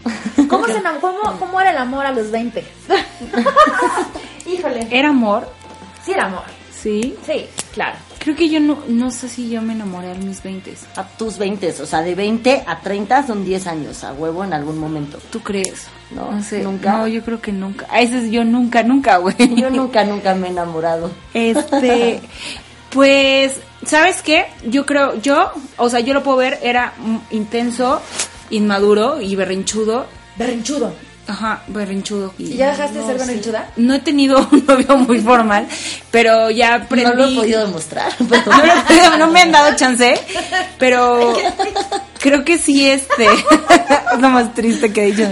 ¿Cómo, 0.48 0.66
se 0.66 0.80
cómo, 1.00 1.38
¿Cómo 1.38 1.60
era 1.60 1.70
el 1.72 1.78
amor 1.78 2.06
a 2.06 2.12
los 2.12 2.30
20? 2.30 2.64
Híjole. 4.46 4.86
Era 4.90 5.08
amor, 5.10 5.48
Sí 6.04 6.12
era 6.12 6.26
amor. 6.26 6.44
sí. 6.70 7.16
Sí, 7.26 7.46
claro. 7.72 7.96
Creo 8.24 8.36
que 8.36 8.48
yo 8.48 8.58
no 8.58 8.78
no 8.88 9.10
sé 9.10 9.28
si 9.28 9.50
yo 9.50 9.60
me 9.60 9.74
enamoré 9.74 10.12
a 10.12 10.14
mis 10.14 10.42
20 10.42 10.74
A 10.96 11.06
tus 11.06 11.36
20, 11.36 11.82
o 11.82 11.86
sea, 11.86 12.00
de 12.00 12.14
20 12.14 12.64
a 12.66 12.80
30 12.80 13.26
son 13.26 13.44
10 13.44 13.66
años, 13.66 14.02
a 14.02 14.14
huevo 14.14 14.42
en 14.42 14.54
algún 14.54 14.78
momento. 14.78 15.18
¿Tú 15.30 15.40
crees? 15.40 15.88
No, 16.10 16.42
sé. 16.42 16.62
nunca. 16.62 16.92
No, 16.92 17.06
yo 17.06 17.22
creo 17.22 17.42
que 17.42 17.52
nunca. 17.52 17.86
A 17.90 18.00
ese 18.00 18.24
es 18.24 18.30
yo 18.30 18.42
nunca, 18.42 18.82
nunca, 18.82 19.18
güey. 19.18 19.34
Yo 19.56 19.68
nunca, 19.68 20.04
nunca 20.04 20.34
me 20.34 20.46
he 20.46 20.50
enamorado. 20.50 21.10
Este, 21.34 22.20
pues, 22.90 23.60
¿sabes 23.84 24.22
qué? 24.22 24.46
Yo 24.68 24.86
creo, 24.86 25.20
yo, 25.20 25.50
o 25.76 25.90
sea, 25.90 26.00
yo 26.00 26.14
lo 26.14 26.22
puedo 26.22 26.38
ver, 26.38 26.58
era 26.62 26.94
intenso, 27.30 28.00
inmaduro 28.48 29.20
y 29.20 29.36
berrinchudo. 29.36 30.06
Berrinchudo. 30.36 30.94
Ajá, 31.26 31.62
berrinchudo. 31.68 32.34
¿Y 32.38 32.56
ya 32.56 32.70
dejaste 32.70 32.98
de 32.98 33.06
ser 33.06 33.20
sí. 33.20 33.26
berrinchuda? 33.26 33.70
No 33.76 33.94
he 33.94 34.00
tenido 34.00 34.46
un 34.52 34.64
novio 34.66 34.96
muy 34.98 35.20
formal, 35.20 35.66
pero 36.10 36.50
ya 36.50 36.74
aprendí. 36.74 37.08
No 37.10 37.14
lo 37.14 37.28
he 37.28 37.34
podido 37.34 37.64
demostrar, 37.66 38.12
pero 38.88 39.16
no 39.16 39.28
me 39.30 39.40
han 39.40 39.52
dado 39.52 39.74
chance, 39.76 40.14
pero 40.78 41.34
creo 42.20 42.44
que 42.44 42.58
sí, 42.58 42.88
este, 42.88 43.26
es 43.26 44.20
lo 44.20 44.28
más 44.30 44.52
triste 44.54 44.92
que 44.92 45.04
he 45.08 45.12
dicho. 45.12 45.28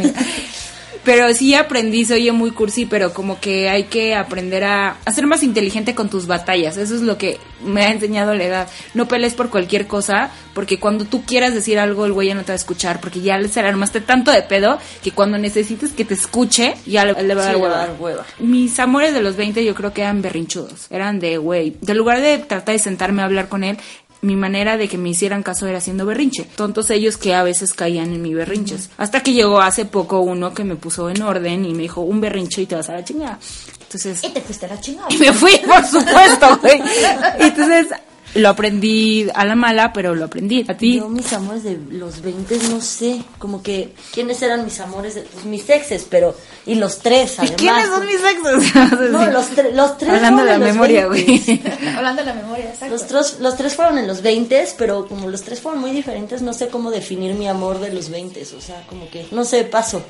Pero 1.04 1.32
sí 1.35 1.54
aprendí, 1.54 2.04
se 2.04 2.14
oye 2.14 2.30
muy 2.30 2.52
cursi, 2.52 2.87
pero 2.87 3.12
como 3.12 3.40
que 3.40 3.68
hay 3.68 3.85
que 3.85 4.14
aprender 4.14 4.62
a, 4.64 4.97
a 5.04 5.12
ser 5.12 5.26
más 5.26 5.42
inteligente 5.42 5.94
con 5.97 6.09
tus 6.09 6.26
batallas. 6.28 6.76
Eso 6.76 6.94
es 6.94 7.00
lo 7.02 7.18
que 7.18 7.38
me 7.64 7.82
ha 7.85 7.90
enseñado 7.90 8.35
la 8.35 8.44
edad. 8.44 8.68
No 8.94 9.09
pelees 9.09 9.35
por 9.35 9.50
cualquier 9.50 9.87
cosa, 9.88 10.30
porque 10.54 10.78
cuando 10.78 11.04
tú 11.04 11.25
quieras 11.25 11.54
decir 11.54 11.78
algo, 11.80 12.06
el 12.06 12.12
güey 12.12 12.28
ya 12.28 12.35
no 12.35 12.42
te 12.42 12.49
va 12.49 12.54
a 12.54 12.56
escuchar, 12.56 13.00
porque 13.00 13.21
ya 13.21 13.37
le 13.38 13.49
será 13.49 13.68
armaste 13.68 14.00
tanto 14.00 14.30
de 14.30 14.42
pedo 14.42 14.78
que 15.02 15.11
cuando 15.11 15.38
necesites 15.38 15.90
que 15.92 16.04
te 16.04 16.14
escuche, 16.14 16.75
ya 16.87 17.04
le, 17.04 17.21
le 17.23 17.35
va 17.35 17.42
a 17.42 17.44
dar 17.47 17.54
Sí, 17.54 17.59
le 17.61 17.64
hueva. 17.64 17.76
dar 17.78 17.97
hueva. 17.99 18.25
Mis 18.38 18.78
amores 18.78 19.12
de 19.12 19.23
los 19.23 19.35
20 19.37 19.64
yo 19.64 19.75
creo 19.75 19.92
que 19.92 20.02
eran 20.02 20.23
berrinchudos. 20.23 20.87
Eran 20.90 21.18
de, 21.18 21.38
güey, 21.38 21.76
de 21.80 21.94
lugar 21.94 22.21
de 22.21 22.38
tratar 22.38 22.75
de 22.75 22.78
sentarme 22.78 23.23
a 23.23 23.25
hablar 23.25 23.49
con 23.49 23.64
él, 23.64 23.76
mi 24.23 24.37
manera 24.37 24.76
de 24.76 24.88
que 24.88 24.99
me 24.99 25.11
hicieran 25.11 25.43
caso 25.43 25.67
era 25.67 25.79
haciendo 25.79 26.07
berrinche. 26.07 26.45
Tontos 26.57 26.91
ellos 26.91 27.17
que 27.17 27.35
a 27.35 27.43
veces 27.43 27.75
caían 27.75 28.12
en 28.12 28.23
mis 28.23 28.35
berrinches. 28.35 28.88
Hasta 28.97 29.21
que 29.21 29.33
llegó 29.33 29.61
hace 29.61 29.85
poco 29.85 30.21
uno 30.21 30.55
que 30.55 30.62
me 30.62 30.76
puso 30.76 31.11
en 31.11 31.21
orden 31.21 31.64
y 31.64 31.75
me 31.75 31.83
dijo, 31.83 32.02
un 32.02 32.21
berrinche 32.21 32.62
y 32.62 32.67
te 32.67 32.76
vas 32.76 32.88
a 32.88 32.95
la 32.95 33.05
chingada. 33.05 33.38
Entonces, 33.83 34.23
Y 34.23 34.31
te 34.31 34.41
fuiste 34.41 34.67
a 34.67 34.69
la 34.71 34.81
chingada. 34.81 35.09
y 35.12 35.19
me 35.19 35.33
fui, 35.33 35.59
por 35.59 35.85
supuesto, 35.85 36.59
güey. 36.62 36.81
Entonces, 37.41 37.88
lo 38.35 38.49
aprendí 38.49 39.27
a 39.35 39.45
la 39.45 39.55
mala, 39.55 39.93
pero 39.93 40.15
lo 40.15 40.25
aprendí. 40.25 40.65
A 40.69 40.77
ti. 40.77 40.97
Yo, 40.99 41.09
mis 41.09 41.33
amores 41.33 41.62
de 41.65 41.79
los 41.91 42.23
20, 42.23 42.57
no 42.71 42.81
sé, 42.81 43.23
como 43.39 43.62
que, 43.62 43.93
¿quiénes 44.12 44.41
eran 44.43 44.65
mis 44.65 44.81
amores? 44.81 45.15
De, 45.15 45.23
pues 45.23 45.45
mis 45.45 45.69
exes, 45.69 46.07
pero, 46.09 46.35
y 46.67 46.77
los 46.77 46.99
tres, 47.01 47.33
¿Y 47.39 47.41
además. 47.43 47.57
quiénes 47.59 47.87
son 47.89 48.07
mis 48.07 48.17
exes? 48.17 48.75
No, 49.12 49.27
los, 49.31 49.51
tre- 49.55 49.73
los 49.73 49.99
tres 49.99 50.15
Hablando 50.15 50.45
de 50.45 50.51
la 50.53 50.59
memoria, 50.59 51.07
20s. 51.07 51.09
güey. 51.09 51.62
Hablando 51.97 52.23
de 52.23 52.29
la 52.29 52.35
memoria, 52.35 52.65
exacto. 52.71 52.95
Los, 52.95 53.07
tres- 53.07 53.37
los 53.41 53.57
tres 53.57 53.75
fueron 53.75 53.99
en 53.99 54.07
los 54.07 54.23
20, 54.23 54.67
pero 54.79 55.07
como 55.07 55.29
los 55.29 55.43
tres 55.43 55.61
fueron 55.61 55.81
muy 55.81 55.91
diferentes, 55.91 56.41
no 56.43 56.53
sé 56.55 56.69
cómo 56.69 56.91
definir 56.91 57.35
mi 57.35 57.49
amor 57.49 57.81
de 57.81 57.93
los 57.93 58.09
20, 58.09 58.43
o 58.57 58.61
sea, 58.61 58.83
como 58.89 59.09
que, 59.11 59.27
no 59.31 59.45
sé, 59.45 59.65
paso. 59.65 60.03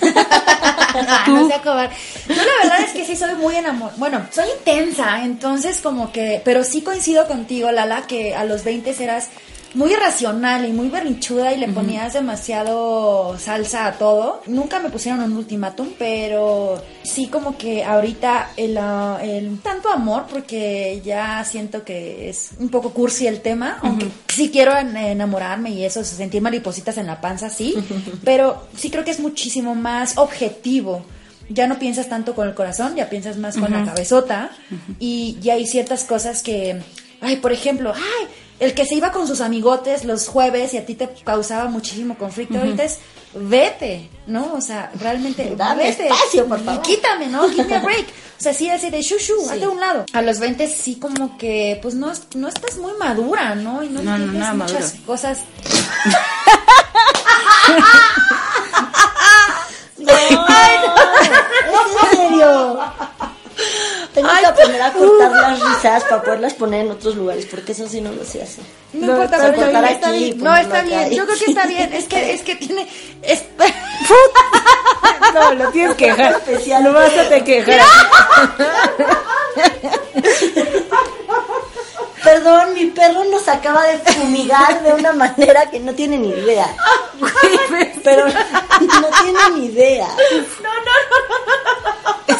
No 1.26 1.46
sea 1.46 1.60
cobarde. 1.60 1.94
Yo 2.26 2.34
la 2.34 2.62
verdad 2.62 2.80
es 2.80 2.92
que 2.92 3.04
sí 3.04 3.16
soy 3.16 3.34
muy 3.34 3.54
enamor. 3.56 3.92
Bueno, 3.96 4.26
soy 4.30 4.46
intensa, 4.58 5.22
entonces 5.24 5.80
como 5.82 6.10
que, 6.10 6.40
pero 6.44 6.64
sí 6.64 6.82
coincido 6.82 7.26
contigo, 7.26 7.70
Lala, 7.70 8.06
que 8.06 8.34
a 8.34 8.44
los 8.44 8.64
20 8.64 8.94
eras 9.02 9.28
muy 9.76 9.92
irracional 9.92 10.66
y 10.66 10.72
muy 10.72 10.88
berrinchuda 10.88 11.52
y 11.52 11.58
le 11.58 11.68
ponías 11.68 12.14
demasiado 12.14 13.38
salsa 13.38 13.86
a 13.86 13.92
todo. 13.92 14.40
Nunca 14.46 14.80
me 14.80 14.90
pusieron 14.90 15.20
un 15.22 15.36
ultimátum, 15.36 15.88
pero 15.98 16.82
sí 17.02 17.26
como 17.28 17.56
que 17.58 17.84
ahorita 17.84 18.52
el, 18.56 18.76
ah, 18.78 19.18
el 19.22 19.58
tanto 19.60 19.90
amor, 19.90 20.24
porque 20.30 21.02
ya 21.04 21.44
siento 21.44 21.84
que 21.84 22.28
es 22.30 22.50
un 22.58 22.68
poco 22.70 22.90
cursi 22.90 23.26
el 23.26 23.40
tema, 23.42 23.78
aunque 23.82 24.08
sí 24.28 24.50
quiero 24.50 24.76
en- 24.76 24.96
enamorarme 24.96 25.70
y 25.70 25.84
eso, 25.84 26.02
sentir 26.04 26.40
maripositas 26.42 26.96
en 26.98 27.06
la 27.06 27.20
panza, 27.20 27.50
sí, 27.50 27.74
pero 28.24 28.66
sí 28.76 28.90
creo 28.90 29.04
que 29.04 29.10
es 29.10 29.20
muchísimo 29.20 29.74
más 29.74 30.16
objetivo. 30.16 31.04
Ya 31.48 31.66
no 31.68 31.78
piensas 31.78 32.08
tanto 32.08 32.34
con 32.34 32.48
el 32.48 32.54
corazón, 32.54 32.96
ya 32.96 33.08
piensas 33.08 33.36
más 33.36 33.56
con 33.56 33.70
la 33.70 33.84
cabezota 33.84 34.50
y 34.98 35.36
ya 35.40 35.52
hay 35.54 35.64
ciertas 35.66 36.02
cosas 36.02 36.42
que, 36.42 36.80
ay, 37.20 37.36
por 37.36 37.52
ejemplo, 37.52 37.92
ay, 37.94 38.26
el 38.60 38.74
que 38.74 38.86
se 38.86 38.94
iba 38.94 39.12
con 39.12 39.26
sus 39.26 39.40
amigotes 39.40 40.04
los 40.04 40.28
jueves 40.28 40.72
y 40.74 40.78
a 40.78 40.86
ti 40.86 40.94
te 40.94 41.08
causaba 41.24 41.66
muchísimo 41.66 42.16
conflicto, 42.16 42.58
ahorita 42.58 42.84
es 42.84 42.98
vete, 43.34 44.08
¿no? 44.26 44.54
O 44.54 44.60
sea, 44.60 44.90
realmente 44.98 45.54
Dame 45.56 45.84
vete. 45.84 46.06
espacio, 46.08 46.46
por 46.46 46.60
favor. 46.64 46.82
Quítame, 46.82 47.26
¿no? 47.26 47.48
Give 47.50 47.64
me 47.64 47.74
a 47.76 47.80
break. 47.80 48.06
O 48.38 48.42
sea, 48.42 48.52
sí, 48.52 48.68
así 48.68 48.90
de 48.90 49.00
shushu, 49.00 49.48
hazte 49.50 49.64
a 49.64 49.70
un 49.70 49.80
lado. 49.80 50.04
A 50.12 50.20
los 50.20 50.38
20 50.40 50.68
sí 50.68 50.96
como 50.96 51.38
que, 51.38 51.78
pues 51.80 51.94
no, 51.94 52.12
no 52.34 52.48
estás 52.48 52.76
muy 52.76 52.92
madura, 52.98 53.54
¿no? 53.54 53.82
Y 53.82 53.88
no, 53.88 54.02
No, 54.02 54.18
no, 54.18 54.30
nada 54.30 54.52
muchas 54.52 54.92
madura. 54.92 55.06
cosas. 55.06 55.38
¿Es 59.98 60.12
en 61.72 62.10
serio? 62.10 62.78
Tengo 64.16 64.30
que 64.40 64.46
aprender 64.46 64.80
a 64.80 64.92
cortar 64.94 65.30
las 65.30 65.60
risas 65.60 66.02
para 66.04 66.22
poderlas 66.22 66.54
poner 66.54 66.86
en 66.86 66.90
otros 66.92 67.16
lugares, 67.16 67.44
porque 67.50 67.72
eso 67.72 67.86
sí 67.86 68.00
no 68.00 68.10
lo 68.12 68.24
sé 68.24 68.42
hacer. 68.42 68.64
No, 68.94 69.06
No, 69.08 69.12
importa, 69.24 69.52
pero 69.54 69.66
está 69.88 70.08
aquí, 70.08 70.18
bien. 70.24 70.38
No, 70.42 70.56
está 70.56 70.80
bien. 70.82 71.10
Yo 71.10 71.26
creo 71.26 71.38
que 71.38 71.44
está 71.44 71.66
bien. 71.66 71.92
Es 71.92 72.04
que, 72.06 72.32
es 72.32 72.40
que 72.40 72.56
tiene. 72.56 72.88
es- 73.22 73.44
No, 75.34 75.52
lo 75.52 75.70
tienes 75.70 75.94
que 75.96 76.06
dejar. 76.06 76.32
Especial. 76.32 76.82
Lo 76.84 76.92
vas 76.94 77.10
a 77.12 77.22
tener 77.24 77.44
que 77.44 77.62
dejar. 77.62 77.80
Perdón, 82.24 82.74
mi 82.74 82.86
perro 82.86 83.22
nos 83.24 83.46
acaba 83.48 83.84
de 83.86 83.98
fumigar 83.98 84.82
de 84.82 84.92
una 84.94 85.12
manera 85.12 85.70
que 85.70 85.78
no 85.78 85.94
tiene 85.94 86.16
ni 86.18 86.28
idea. 86.30 86.74
Pero 88.02 88.26
no 88.26 89.08
tiene 89.22 89.50
ni 89.54 89.66
idea. 89.66 90.08
No, 90.62 90.70
no, 90.74 90.92
no. 92.28 92.36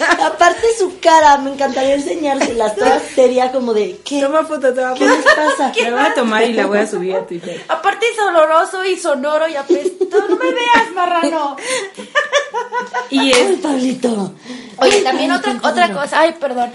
Aparte 0.00 0.66
su 0.76 0.98
cara, 0.98 1.38
me 1.38 1.52
encantaría 1.52 1.94
enseñárselas 1.94 2.74
toda 2.74 3.00
seria 3.14 3.52
como 3.52 3.72
de 3.72 4.00
¿qué? 4.04 4.20
Toma 4.20 4.44
foto, 4.44 4.74
toma 4.74 4.94
¿Qué 4.94 5.06
les 5.06 5.24
pasa? 5.24 5.72
La 5.76 5.90
voy 5.90 6.00
a 6.00 6.14
tomar 6.14 6.42
y 6.42 6.52
la 6.52 6.66
voy 6.66 6.78
a 6.78 6.86
subir 6.86 7.14
a 7.14 7.26
Twitter. 7.26 7.64
Aparte 7.68 8.06
es 8.10 8.18
oloroso 8.18 8.84
y 8.84 8.96
sonoro 8.96 9.46
y 9.48 9.54
apestoso. 9.56 10.28
No 10.28 10.36
me 10.36 10.52
veas, 10.52 10.92
marrano. 10.94 11.56
Y 13.10 13.18
Ay, 13.18 13.30
es. 13.30 13.60
Pablito. 13.60 14.34
Oye, 14.78 15.02
también 15.02 15.30
otra, 15.30 15.56
otra 15.62 15.92
cosa. 15.92 16.20
Ay, 16.20 16.34
perdón. 16.40 16.72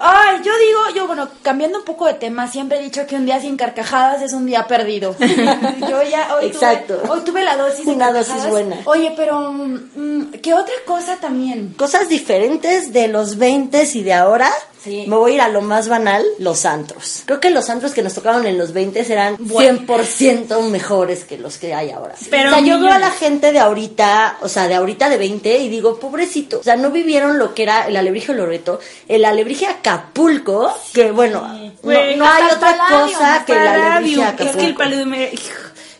Ay, 0.00 0.38
yo 0.44 0.52
digo, 0.58 0.80
yo, 0.94 1.06
bueno, 1.06 1.28
cambiando 1.42 1.78
un 1.78 1.84
poco 1.84 2.06
de 2.06 2.14
tema, 2.14 2.46
siempre 2.46 2.78
he 2.78 2.82
dicho 2.82 3.06
que 3.06 3.16
un 3.16 3.26
día 3.26 3.40
sin 3.40 3.56
carcajadas 3.56 4.22
es 4.22 4.32
un 4.32 4.46
día 4.46 4.66
perdido. 4.66 5.16
Yo 5.88 6.02
ya, 6.02 6.36
hoy, 6.36 6.46
Exacto. 6.46 6.98
Tuve, 6.98 7.10
hoy 7.10 7.20
tuve 7.22 7.42
la 7.42 7.56
dosis 7.56 7.84
de 7.84 7.92
Una 7.92 8.12
dosis 8.12 8.46
buena. 8.48 8.76
Oye, 8.84 9.12
pero, 9.16 9.50
mm, 9.52 10.34
¿qué 10.42 10.54
otra 10.54 10.74
cosa 10.86 11.16
también? 11.16 11.74
Cosas 11.76 12.08
diferentes 12.08 12.92
de 12.92 13.08
los 13.08 13.38
20 13.38 13.88
y 13.94 14.02
de 14.02 14.12
ahora. 14.12 14.50
Sí. 14.88 15.04
Me 15.06 15.16
voy 15.16 15.32
a 15.32 15.34
ir 15.34 15.40
a 15.42 15.48
lo 15.48 15.60
más 15.60 15.88
banal, 15.88 16.24
los 16.38 16.64
antros. 16.64 17.22
Creo 17.26 17.40
que 17.40 17.50
los 17.50 17.68
antros 17.68 17.92
que 17.92 18.02
nos 18.02 18.14
tocaron 18.14 18.46
en 18.46 18.56
los 18.56 18.72
20 18.72 19.00
eran 19.12 19.36
Bueno. 19.38 19.80
100% 19.80 20.70
mejores 20.70 21.24
que 21.24 21.38
los 21.38 21.58
que 21.58 21.74
hay 21.74 21.90
ahora. 21.90 22.14
Pero 22.30 22.48
o 22.48 22.52
sea, 22.52 22.60
yo 22.60 22.80
veo 22.80 22.92
a 22.92 22.98
la 22.98 23.10
gente 23.10 23.52
de 23.52 23.58
ahorita, 23.58 24.38
o 24.40 24.48
sea, 24.48 24.66
de 24.66 24.74
ahorita 24.74 25.08
de 25.08 25.18
20 25.18 25.58
y 25.58 25.68
digo, 25.68 25.98
pobrecito. 25.98 26.60
O 26.60 26.62
sea, 26.62 26.76
no 26.76 26.90
vivieron 26.90 27.38
lo 27.38 27.54
que 27.54 27.64
era 27.64 27.86
el 27.86 27.96
alebrije 27.96 28.32
Loreto, 28.32 28.80
el 29.06 29.24
alebrije 29.24 29.66
Acapulco, 29.66 30.72
que 30.92 31.10
bueno, 31.10 31.42
no, 31.82 31.90
hay 31.90 32.50
otra 32.50 32.78
cosa 32.88 33.44
que 33.44 33.52
el 33.52 33.66
alebrije. 33.66 34.24
Acapulco. 34.24 34.50
Es 34.50 34.56
que 34.56 34.66
el 34.66 34.74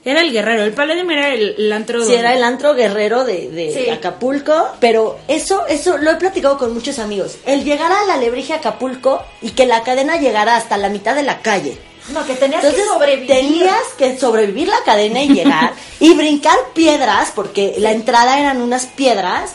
era, 0.05 0.21
el 0.23 0.33
guerrero. 0.33 0.63
El 0.65 0.73
Palladium 0.73 1.11
era 1.11 1.35
el, 1.35 1.55
el 1.59 1.73
antro. 1.73 2.05
Sí, 2.05 2.15
era 2.15 2.35
el 2.35 2.43
antro 2.43 2.75
guerrero 2.75 3.25
de, 3.25 3.49
de 3.51 3.73
Sí. 3.73 3.91
Acapulco, 3.91 4.69
pero 4.81 5.19
eso, 5.29 5.67
eso 5.67 5.99
lo 5.99 6.11
he 6.13 6.15
platicado 6.17 6.57
con 6.59 6.73
muchos 6.73 6.99
amigos. 6.99 7.37
El 7.47 7.65
llegar 7.65 7.93
a 7.93 8.05
la 8.07 8.15
Alebrije 8.15 8.55
Acapulco 8.55 9.23
y 9.43 9.51
que 9.51 9.67
la 9.67 9.83
cadena 9.83 10.17
llegara 10.17 10.57
hasta 10.57 10.77
la 10.77 10.89
mitad 10.89 11.15
de 11.15 11.23
la 11.25 11.41
calle. 11.43 11.77
No, 12.13 12.25
que 12.27 12.35
tenías 12.37 12.65
Entonces 12.65 12.87
que 12.87 12.93
sobrevivir. 12.95 13.27
tenías 13.29 13.83
que 13.99 14.19
sobrevivir 14.19 14.69
la 14.69 14.83
cadena 14.85 15.23
y 15.23 15.29
llegar 15.29 15.75
y 16.01 16.15
brincar 16.15 16.57
piedras, 16.75 17.33
porque 17.35 17.75
la 17.79 17.93
entrada 17.93 18.39
eran 18.41 18.63
unas 18.63 18.87
piedras 18.87 19.51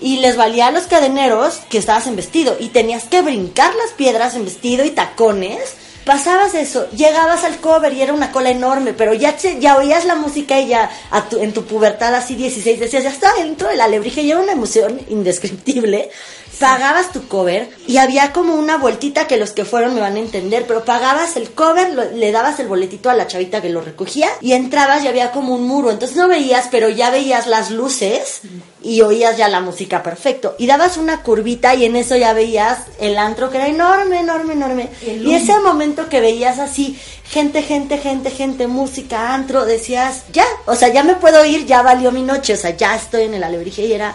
y 0.00 0.16
les 0.20 0.34
valía 0.36 0.68
a 0.68 0.70
los 0.70 0.84
cadeneros 0.84 1.56
que 1.68 1.76
estabas 1.76 2.06
en 2.06 2.16
vestido 2.16 2.56
y 2.58 2.68
tenías 2.68 3.04
que 3.04 3.20
brincar 3.20 3.74
las 3.74 3.90
piedras 3.92 4.34
en 4.34 4.46
vestido 4.46 4.82
y 4.86 4.90
tacones. 4.92 5.74
Pasabas 6.14 6.54
eso, 6.56 6.90
llegabas 6.90 7.44
al 7.44 7.58
cover 7.60 7.92
y 7.92 8.02
era 8.02 8.12
una 8.12 8.32
cola 8.32 8.50
enorme, 8.50 8.92
pero 8.94 9.14
ya, 9.14 9.36
ya 9.36 9.76
oías 9.76 10.06
la 10.06 10.16
música 10.16 10.58
y 10.58 10.66
ya 10.66 10.90
a 11.12 11.28
tu- 11.28 11.38
en 11.38 11.52
tu 11.52 11.64
pubertad 11.64 12.12
así 12.16 12.34
16 12.34 12.80
decías, 12.80 13.04
ya 13.04 13.10
estaba 13.10 13.34
dentro 13.38 13.68
de 13.68 13.76
la 13.76 13.84
alebrije 13.84 14.20
y 14.22 14.32
era 14.32 14.40
una 14.40 14.50
emoción 14.50 15.00
indescriptible. 15.08 16.10
Pagabas 16.60 17.10
tu 17.10 17.26
cover 17.26 17.70
y 17.88 17.96
había 17.96 18.32
como 18.32 18.54
una 18.54 18.76
vueltita 18.76 19.26
que 19.26 19.38
los 19.38 19.52
que 19.52 19.64
fueron 19.64 19.94
me 19.94 20.00
van 20.02 20.16
a 20.16 20.20
entender, 20.20 20.66
pero 20.68 20.84
pagabas 20.84 21.36
el 21.36 21.50
cover, 21.52 21.94
lo- 21.94 22.10
le 22.12 22.30
dabas 22.32 22.60
el 22.60 22.68
boletito 22.68 23.08
a 23.08 23.14
la 23.14 23.26
chavita 23.26 23.62
que 23.62 23.70
lo 23.70 23.80
recogía 23.80 24.28
y 24.42 24.52
entrabas 24.52 25.02
y 25.02 25.08
había 25.08 25.32
como 25.32 25.54
un 25.54 25.66
muro, 25.66 25.90
entonces 25.90 26.18
no 26.18 26.28
veías, 26.28 26.68
pero 26.70 26.90
ya 26.90 27.08
veías 27.10 27.46
las 27.46 27.70
luces 27.70 28.42
y 28.82 29.00
oías 29.00 29.38
ya 29.38 29.48
la 29.48 29.60
música 29.60 30.02
perfecto. 30.02 30.54
Y 30.58 30.66
dabas 30.66 30.98
una 30.98 31.22
curvita 31.22 31.74
y 31.74 31.86
en 31.86 31.96
eso 31.96 32.14
ya 32.16 32.34
veías 32.34 32.78
el 33.00 33.16
antro 33.16 33.48
que 33.50 33.56
era 33.56 33.66
enorme, 33.68 34.20
enorme, 34.20 34.52
enorme. 34.52 34.90
Y 35.02 35.34
ese 35.34 35.58
momento 35.60 36.10
que 36.10 36.20
veías 36.20 36.58
así, 36.58 36.98
gente, 37.24 37.62
gente, 37.62 37.96
gente, 37.96 38.30
gente, 38.30 38.66
música, 38.66 39.32
antro, 39.32 39.64
decías, 39.64 40.24
ya, 40.32 40.44
o 40.66 40.74
sea, 40.74 40.88
ya 40.88 41.04
me 41.04 41.14
puedo 41.14 41.42
ir, 41.46 41.64
ya 41.64 41.80
valió 41.80 42.12
mi 42.12 42.22
noche, 42.22 42.52
o 42.52 42.56
sea, 42.58 42.76
ya 42.76 42.94
estoy 42.96 43.22
en 43.22 43.32
el 43.34 43.44
alebrije 43.44 43.86
y 43.86 43.92
era, 43.94 44.14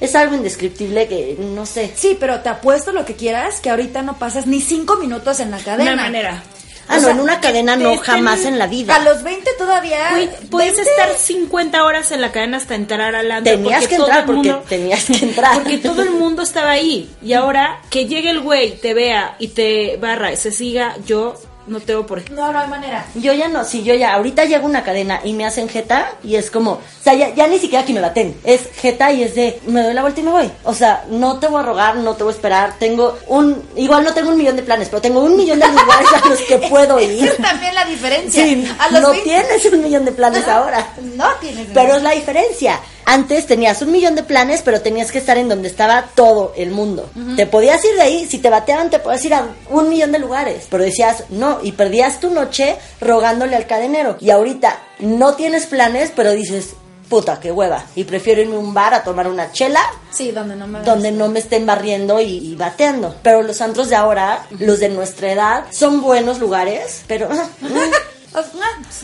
es 0.00 0.14
algo 0.14 0.34
indescriptible 0.36 1.08
que 1.08 1.36
no 1.38 1.64
sé. 1.66 1.92
Sí, 1.96 2.16
pero 2.18 2.40
te 2.40 2.48
apuesto 2.48 2.92
lo 2.92 3.04
que 3.04 3.14
quieras 3.14 3.60
que 3.60 3.70
ahorita 3.70 4.02
no 4.02 4.18
pasas 4.18 4.46
ni 4.46 4.60
cinco 4.60 4.96
minutos 4.96 5.40
en 5.40 5.50
la 5.50 5.58
cadena. 5.58 5.92
Una 5.94 6.02
manera. 6.02 6.42
Ah, 6.88 6.92
O 6.92 6.96
no, 6.98 7.02
sea, 7.02 7.10
en 7.10 7.20
una 7.20 7.40
cadena 7.40 7.74
no, 7.74 7.96
jamás 7.96 8.44
en 8.44 8.60
la 8.60 8.68
vida. 8.68 8.94
A 8.94 9.00
los 9.00 9.24
20 9.24 9.50
todavía. 9.58 10.10
Güey, 10.12 10.30
puedes 10.50 10.76
20. 10.76 10.90
estar 10.92 11.12
50 11.16 11.82
horas 11.84 12.12
en 12.12 12.20
la 12.20 12.30
cadena 12.30 12.58
hasta 12.58 12.76
entrar 12.76 13.16
al 13.16 13.28
antro. 13.28 13.54
Tenías 13.54 13.80
porque 13.80 13.88
que 13.88 13.96
todo 13.96 14.06
entrar, 14.06 14.20
el 14.20 14.26
porque 14.26 14.48
mundo- 14.52 14.64
tenías 14.68 15.04
que 15.04 15.16
entrar. 15.24 15.54
Porque 15.54 15.78
todo 15.78 16.02
el 16.02 16.10
mundo 16.12 16.42
estaba 16.42 16.70
ahí. 16.70 17.10
Y 17.22 17.32
ahora 17.32 17.80
que 17.90 18.06
llegue 18.06 18.30
el 18.30 18.38
güey, 18.40 18.78
te 18.78 18.94
vea 18.94 19.34
y 19.40 19.48
te 19.48 19.96
barra 19.96 20.30
y 20.32 20.36
se 20.36 20.52
siga, 20.52 20.94
yo 21.04 21.34
no 21.66 21.80
tengo 21.80 22.06
por 22.06 22.30
No, 22.30 22.52
no 22.52 22.58
hay 22.58 22.68
manera. 22.68 23.06
Yo 23.14 23.32
ya 23.32 23.48
no, 23.48 23.64
si 23.64 23.82
yo 23.82 23.94
ya, 23.94 24.14
ahorita 24.14 24.44
llego 24.44 24.66
una 24.66 24.84
cadena 24.84 25.20
y 25.24 25.32
me 25.32 25.44
hacen 25.44 25.68
jeta 25.68 26.12
y 26.22 26.36
es 26.36 26.50
como, 26.50 26.72
o 26.72 26.80
sea, 27.02 27.14
ya, 27.14 27.34
ya 27.34 27.46
ni 27.46 27.58
siquiera 27.58 27.82
aquí 27.82 27.92
me 27.92 28.00
baten, 28.00 28.36
es 28.44 28.68
jeta 28.76 29.12
y 29.12 29.22
es 29.22 29.34
de, 29.34 29.60
me 29.66 29.82
doy 29.82 29.94
la 29.94 30.02
vuelta 30.02 30.20
y 30.20 30.24
me 30.24 30.30
voy. 30.30 30.50
O 30.64 30.74
sea, 30.74 31.04
no 31.08 31.38
te 31.38 31.48
voy 31.48 31.60
a 31.60 31.64
rogar, 31.64 31.96
no 31.96 32.14
te 32.14 32.24
voy 32.24 32.32
a 32.32 32.36
esperar, 32.36 32.74
tengo 32.78 33.18
un, 33.28 33.62
igual 33.76 34.04
no 34.04 34.14
tengo 34.14 34.30
un 34.30 34.36
millón 34.36 34.56
de 34.56 34.62
planes, 34.62 34.88
pero 34.88 35.02
tengo 35.02 35.20
un 35.20 35.36
millón 35.36 35.58
de 35.58 35.68
lugares 35.68 36.08
a 36.12 36.28
los 36.28 36.40
que 36.40 36.58
puedo 36.58 37.00
ir. 37.00 37.24
Es 37.28 37.36
también 37.38 37.74
la 37.74 37.84
diferencia. 37.84 38.44
Sí, 38.44 38.68
a 38.78 38.90
los 38.90 39.02
no 39.02 39.10
20 39.10 39.24
tienes 39.24 39.72
un 39.72 39.82
millón 39.82 40.04
de 40.04 40.12
planes 40.12 40.46
ahora. 40.48 40.86
No 41.14 41.28
tienes. 41.40 41.68
Pero 41.72 41.96
es 41.96 42.02
la 42.02 42.12
diferencia. 42.12 42.80
Antes 43.08 43.46
tenías 43.46 43.80
un 43.82 43.92
millón 43.92 44.16
de 44.16 44.24
planes, 44.24 44.62
pero 44.64 44.80
tenías 44.80 45.12
que 45.12 45.18
estar 45.18 45.38
en 45.38 45.48
donde 45.48 45.68
estaba 45.68 46.08
todo 46.16 46.52
el 46.56 46.72
mundo. 46.72 47.08
Te 47.36 47.46
podías 47.46 47.84
ir 47.84 47.94
de 47.94 48.02
ahí, 48.02 48.26
si 48.26 48.38
te 48.38 48.50
bateaban, 48.50 48.90
te 48.90 48.98
podías 48.98 49.24
ir 49.24 49.32
a 49.32 49.46
un 49.70 49.88
millón 49.88 50.10
de 50.10 50.18
lugares. 50.18 50.66
Pero 50.68 50.82
decías 50.82 51.22
no, 51.30 51.60
y 51.62 51.72
perdías 51.72 52.18
tu 52.18 52.30
noche 52.30 52.76
rogándole 53.00 53.54
al 53.54 53.68
cadenero. 53.68 54.16
Y 54.20 54.30
ahorita 54.30 54.80
no 54.98 55.34
tienes 55.34 55.66
planes, 55.66 56.12
pero 56.16 56.32
dices, 56.32 56.74
puta, 57.08 57.38
qué 57.38 57.52
hueva. 57.52 57.84
Y 57.94 58.02
prefiero 58.02 58.42
irme 58.42 58.56
a 58.56 58.58
un 58.58 58.74
bar 58.74 58.92
a 58.92 59.04
tomar 59.04 59.28
una 59.28 59.52
chela 59.52 59.80
Sí, 60.10 60.32
donde 60.32 60.56
no 60.56 60.66
me 60.66 60.80
donde 60.82 61.12
no 61.12 61.28
me 61.28 61.38
estén 61.38 61.64
barriendo 61.64 62.20
y, 62.20 62.38
y 62.38 62.56
bateando. 62.56 63.14
Pero 63.22 63.42
los 63.42 63.60
antros 63.60 63.88
de 63.88 63.94
ahora, 63.96 64.46
los 64.58 64.80
de 64.80 64.88
nuestra 64.88 65.30
edad, 65.30 65.64
son 65.70 66.02
buenos 66.02 66.40
lugares, 66.40 67.02
pero... 67.06 67.28
ah, 68.34 68.42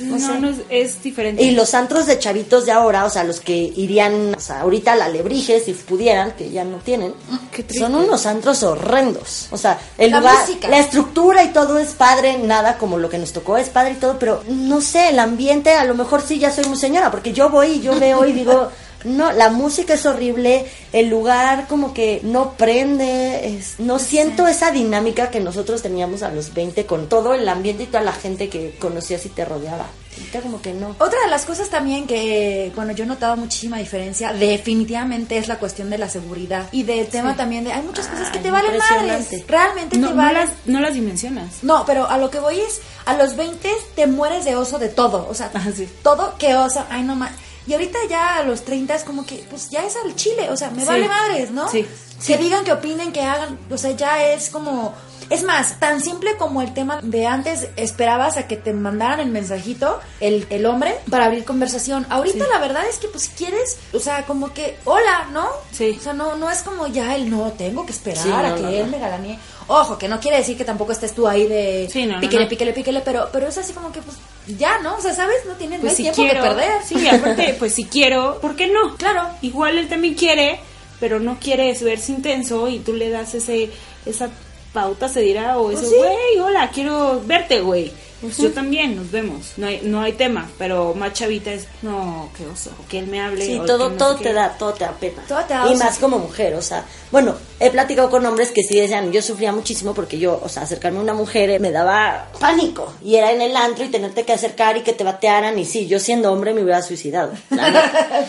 No, 0.01 0.39
no, 0.41 0.49
es, 0.49 0.57
es 0.69 1.03
diferente. 1.03 1.43
Y 1.43 1.53
los 1.53 1.75
antros 1.75 2.07
de 2.07 2.19
chavitos 2.19 2.67
de 2.67 2.73
ahora, 2.73 3.05
o 3.05 3.11
sea, 3.11 3.25
los 3.25 3.41
que 3.41 3.55
irían, 3.57 4.35
o 4.35 4.41
sea, 4.41 4.61
ahorita 4.61 4.93
a 4.93 4.97
la 4.97 5.09
Lebrige, 5.09 5.61
si 5.61 5.73
pudieran, 5.75 6.33
que 6.33 6.51
ya 6.51 6.65
no 6.65 6.79
tienen, 6.79 7.15
Qué 7.51 7.63
triste. 7.63 7.85
son 7.85 7.95
unos 7.95 8.27
antros 8.27 8.63
horrendos. 8.63 9.49
O 9.51 9.57
sea, 9.59 9.79
el 9.99 10.11
La 10.11 10.19
lugar, 10.21 10.41
música. 10.47 10.69
la 10.69 10.79
estructura 10.79 11.45
y 11.45 11.49
todo 11.53 11.79
es 11.79 11.91
padre, 11.93 12.39
nada 12.39 12.79
como 12.79 12.99
lo 12.99 13.09
que 13.09 13.19
nos 13.19 13.33
tocó 13.33 13.57
es 13.57 13.69
padre 13.69 13.93
y 13.93 13.97
todo, 14.01 14.19
pero 14.19 14.43
no 14.49 14.81
sé, 14.81 15.09
el 15.11 15.19
ambiente, 15.19 15.73
a 15.75 15.85
lo 15.85 15.95
mejor 15.95 16.23
sí 16.23 16.39
ya 16.39 16.51
soy 16.51 16.65
muy 16.67 16.79
señora, 16.79 17.11
porque 17.11 17.33
yo 17.33 17.51
voy 17.51 17.73
y 17.73 17.81
yo 17.81 17.99
veo 17.99 18.25
y 18.25 18.33
digo, 18.33 18.69
no, 19.05 19.33
la 19.33 19.51
música 19.51 19.95
es 19.95 20.07
horrible, 20.07 20.67
el 20.93 21.09
lugar 21.09 21.67
como 21.69 21.93
que 21.95 22.21
no 22.23 22.53
prende, 22.53 23.49
es- 23.57 23.75
no 23.79 23.99
siento 23.99 24.47
esa 24.47 24.71
dinámica 24.71 25.31
que 25.31 25.41
nosotros 25.41 25.83
teníamos 25.83 26.23
a 26.23 26.31
los 26.31 26.53
20 26.55 26.87
con 26.87 27.09
todo 27.09 27.35
el 27.35 27.49
ambiente 27.49 27.85
y 27.85 27.87
toda 27.87 28.03
la 28.03 28.13
gente 28.13 28.49
que 28.49 28.75
conocías 28.79 29.25
y 29.27 29.29
te 29.31 29.45
rodeaba. 29.45 29.87
Ahorita 30.15 30.41
como 30.43 30.61
que 30.61 30.75
no. 30.75 30.91
Otra 30.99 31.19
de 31.25 31.31
las 31.31 31.47
cosas 31.47 31.71
también 31.71 32.07
que, 32.07 32.71
bueno, 32.77 32.93
yo 32.93 33.05
he 33.05 33.07
notado 33.07 33.35
muchísima 33.37 33.79
diferencia, 33.79 34.33
definitivamente 34.35 35.39
es 35.39 35.49
la 35.49 35.59
cuestión 35.59 35.89
de 35.91 35.99
la 35.99 36.09
seguridad 36.09 36.69
y 36.71 36.83
del 36.83 37.07
tema 37.07 37.35
también 37.37 37.65
de, 37.65 37.73
hay 37.73 37.83
muchas 37.83 38.07
cosas 38.09 38.31
que 38.31 38.39
Ay, 38.39 38.45
te 38.45 38.51
valen 38.51 38.77
madres, 38.79 39.47
realmente 39.49 39.97
no, 39.99 40.09
te 40.09 40.15
no 40.15 40.23
valen. 40.23 40.35
las, 40.43 40.51
no 40.67 40.81
las 40.81 40.95
dimensionas. 40.95 41.63
No, 41.63 41.85
pero 41.87 42.09
a 42.09 42.19
lo 42.19 42.31
que 42.31 42.41
voy 42.41 42.61
es, 42.61 42.81
a 43.07 43.17
los 43.17 43.37
20 43.37 43.69
te 43.95 44.07
mueres 44.07 44.45
de 44.45 44.55
oso 44.55 44.79
de 44.79 44.89
todo, 44.89 45.27
o 45.31 45.35
sea, 45.35 45.51
Ah, 45.55 45.63
sí. 45.75 45.89
todo 46.03 46.35
que 46.39 46.55
oso, 46.55 46.85
ay 46.91 47.03
no 47.03 47.15
más. 47.17 47.33
Y 47.67 47.73
ahorita 47.75 47.99
ya 48.09 48.37
a 48.39 48.43
los 48.43 48.65
30 48.65 48.95
es 48.95 49.05
como 49.05 49.25
que, 49.25 49.45
pues 49.49 49.71
ya 49.71 49.85
es 49.85 49.95
al 49.97 50.15
chile, 50.17 50.51
o 50.51 50.57
sea, 50.57 50.71
me 50.71 50.83
Sí. 50.83 50.89
vale 50.89 51.07
madres, 51.09 51.51
¿no? 51.51 51.69
Sí. 51.69 51.87
Que 52.27 52.37
digan, 52.37 52.65
que 52.65 52.73
opinen, 52.73 53.13
que 53.13 53.21
hagan, 53.23 53.59
o 53.71 53.77
sea, 53.79 53.93
ya 53.93 54.25
es 54.33 54.51
como... 54.51 54.95
Es 55.33 55.43
más, 55.45 55.79
tan 55.81 56.01
simple 56.01 56.37
como 56.37 56.63
el 56.63 56.75
tema 56.75 57.01
de 57.03 57.27
antes 57.27 57.69
esperabas 57.77 58.37
a 58.37 58.47
que 58.47 58.57
te 58.57 58.73
mandaran 58.73 59.21
el 59.21 59.29
mensajito, 59.29 59.99
el, 60.21 60.47
el 60.51 60.67
hombre, 60.67 60.95
para 61.11 61.25
abrir 61.27 61.45
conversación. 61.45 62.07
Ahorita 62.11 62.45
Sí. 62.45 62.51
la 62.53 62.59
verdad 62.59 62.83
es 62.89 62.99
que 62.99 63.09
pues 63.09 63.25
si 63.25 63.31
quieres, 63.33 63.79
o 63.93 63.99
sea, 63.99 64.25
como 64.27 64.53
que, 64.53 64.77
hola, 64.85 65.29
¿no? 65.33 65.47
Sí. 65.73 65.97
O 65.99 66.03
sea, 66.03 66.13
no, 66.13 66.37
no 66.37 66.51
es 66.51 66.63
como 66.63 66.87
ya 66.87 67.15
el 67.17 67.31
no, 67.31 67.51
tengo 67.53 67.87
que 67.87 67.93
esperar 67.93 68.23
Sí, 68.23 68.29
no, 68.29 68.37
a 68.39 68.55
que 68.55 68.63
no, 68.63 68.69
él 68.69 68.85
no. 68.87 68.93
me 68.93 68.99
galanee. 68.99 69.39
Ojo, 69.69 69.97
que 69.97 70.09
no 70.09 70.21
quiere 70.21 70.39
decir 70.39 70.57
que 70.57 70.65
tampoco 70.65 70.93
estés 70.93 71.15
tú 71.15 71.27
ahí 71.27 71.47
de 71.47 71.89
Sí, 71.91 72.07
píquele, 72.21 72.47
píquele, 72.47 72.73
píquele, 72.73 73.01
pero, 73.01 73.29
pero 73.33 73.47
es 73.49 73.57
así 73.57 73.73
como 73.73 73.91
que 73.93 74.03
pues 74.03 74.17
ya, 74.59 74.81
¿no? 74.81 74.97
O 74.97 75.01
sea, 75.01 75.15
¿sabes? 75.15 75.37
No 75.47 75.55
tienes 75.55 75.81
Pues 75.81 75.95
si 75.97 76.03
tiempo 76.03 76.21
quiero. 76.23 76.43
que 76.43 76.49
perder. 76.49 76.73
Sí, 76.85 77.09
aparte, 77.09 77.57
pues 77.59 77.73
si 77.75 77.85
quiero, 77.85 78.39
¿por 78.41 78.55
qué 78.57 78.67
no? 78.67 78.97
Claro. 78.97 79.29
Igual 79.41 79.79
él 79.79 79.89
también 79.89 80.15
quiere, 80.15 80.61
pero 81.01 81.21
no 81.21 81.39
quiere 81.41 81.73
verse 81.81 82.13
intenso 82.13 82.69
y 82.69 82.81
tú 82.81 82.93
le 82.93 83.09
das 83.09 83.35
ese 83.35 83.71
esa 84.05 84.29
pauta, 84.73 85.09
se 85.09 85.21
dirá, 85.21 85.59
o 85.59 85.67
Pues 85.67 85.81
sí. 85.81 85.95
güey, 85.97 86.39
hola, 86.41 86.71
quiero 86.73 87.21
verte, 87.25 87.61
güey. 87.61 87.93
Pues 88.23 88.39
yo 88.39 88.53
también, 88.53 88.95
nos 88.97 89.11
vemos. 89.11 89.55
No 89.57 89.67
hay, 89.67 89.81
no 89.83 90.01
hay 90.01 90.13
tema, 90.13 90.49
pero 90.57 90.95
más 90.95 91.13
chavita 91.13 91.53
es, 91.53 91.67
no, 91.83 92.31
qué 92.37 92.47
oso, 92.47 92.71
que 92.89 93.01
él 93.01 93.09
me 93.09 93.21
hable. 93.21 93.45
Sí, 93.45 93.61
todo, 93.67 93.91
no 93.91 93.97
todo 93.97 94.17
te 94.17 94.25
qué. 94.25 94.33
da, 94.33 94.51
todo 94.57 94.73
te 94.73 94.85
da 94.85 94.93
pena. 94.93 95.25
Todo 95.27 95.41
te 95.45 95.55
da 95.55 95.69
y 95.69 95.75
oso. 95.75 95.85
más 95.85 95.99
como 95.99 96.19
mujer, 96.21 96.55
o 96.55 96.63
sea, 96.63 96.85
bueno, 97.11 97.35
he 97.59 97.71
platicado 97.71 98.09
con 98.11 98.25
hombres 98.25 98.53
que 98.53 98.63
sí 98.63 98.81
decían, 98.81 99.11
yo 99.13 99.21
sufría 99.21 99.53
muchísimo 99.53 99.93
porque 99.93 100.19
yo, 100.19 100.41
o 100.43 100.49
sea, 100.49 100.63
acercarme 100.63 101.01
a 101.01 101.03
una 101.03 101.15
mujer 101.15 101.51
eh, 101.51 101.59
me 101.59 101.73
daba 101.73 102.29
pánico. 102.39 102.95
Y 103.03 103.17
era 103.17 103.33
en 103.33 103.43
el 103.43 103.57
antro 103.57 103.85
y 103.85 103.89
tenerte 103.89 104.25
que 104.25 104.33
acercar 104.33 104.77
y 104.77 104.83
que 104.83 104.93
te 104.93 105.03
batearan. 105.05 105.59
Y 105.59 105.65
sí, 105.65 105.89
yo 105.89 105.99
siendo 105.99 106.33
hombre 106.33 106.55
me 106.55 106.63
hubiera 106.63 106.83
suicidado. 106.83 107.33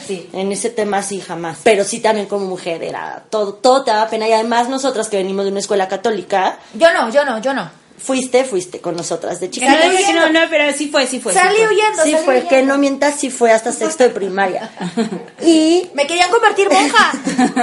Sí. 0.08 0.28
En 0.34 0.52
ese 0.52 0.70
tema 0.70 1.02
sí, 1.02 1.22
jamás. 1.22 1.60
Pero 1.64 1.84
sí 1.84 2.00
también 2.00 2.28
como 2.28 2.46
mujer 2.46 2.84
era, 2.84 3.24
todo, 3.30 3.54
todo 3.54 3.84
te 3.84 3.92
daba 3.92 4.10
pena. 4.10 4.28
Y 4.28 4.34
además 4.34 4.68
nosotras 4.68 5.08
que 5.08 5.18
venimos 5.18 5.46
de 5.46 5.52
una 5.52 5.60
escuela 5.60 5.88
católica, 5.88 6.60
Yo 6.74 6.92
no, 6.94 7.10
yo 7.10 7.24
no, 7.24 7.40
yo 7.40 7.54
no. 7.54 7.83
Fuiste, 8.04 8.44
fuiste 8.44 8.80
con 8.80 8.96
nosotras 8.96 9.40
de 9.40 9.48
Que 9.50 9.60
chicas. 9.62 9.78
no, 10.14 10.30
no, 10.30 10.40
pero 10.50 10.72
sí 10.78 10.90
fue, 10.90 11.08
sí 11.08 11.20
fue. 11.20 11.32
sí 11.34 11.40
Salí 11.40 11.58
fue. 11.58 11.68
huyendo, 11.68 12.04
Sí 12.04 12.12
salí 12.12 12.24
fue, 12.26 12.34
huyendo. 12.36 12.50
que 12.50 12.64
no 12.64 12.78
mientas, 12.78 13.16
sí 13.20 13.30
fue 13.30 13.52
hasta 13.52 13.72
sexto 13.72 14.04
de 14.04 14.10
primaria. 14.10 14.70
Y 15.46 15.90
Me 15.94 16.06
querían 16.08 16.30
convertir 16.30 16.70
monja. 16.70 17.12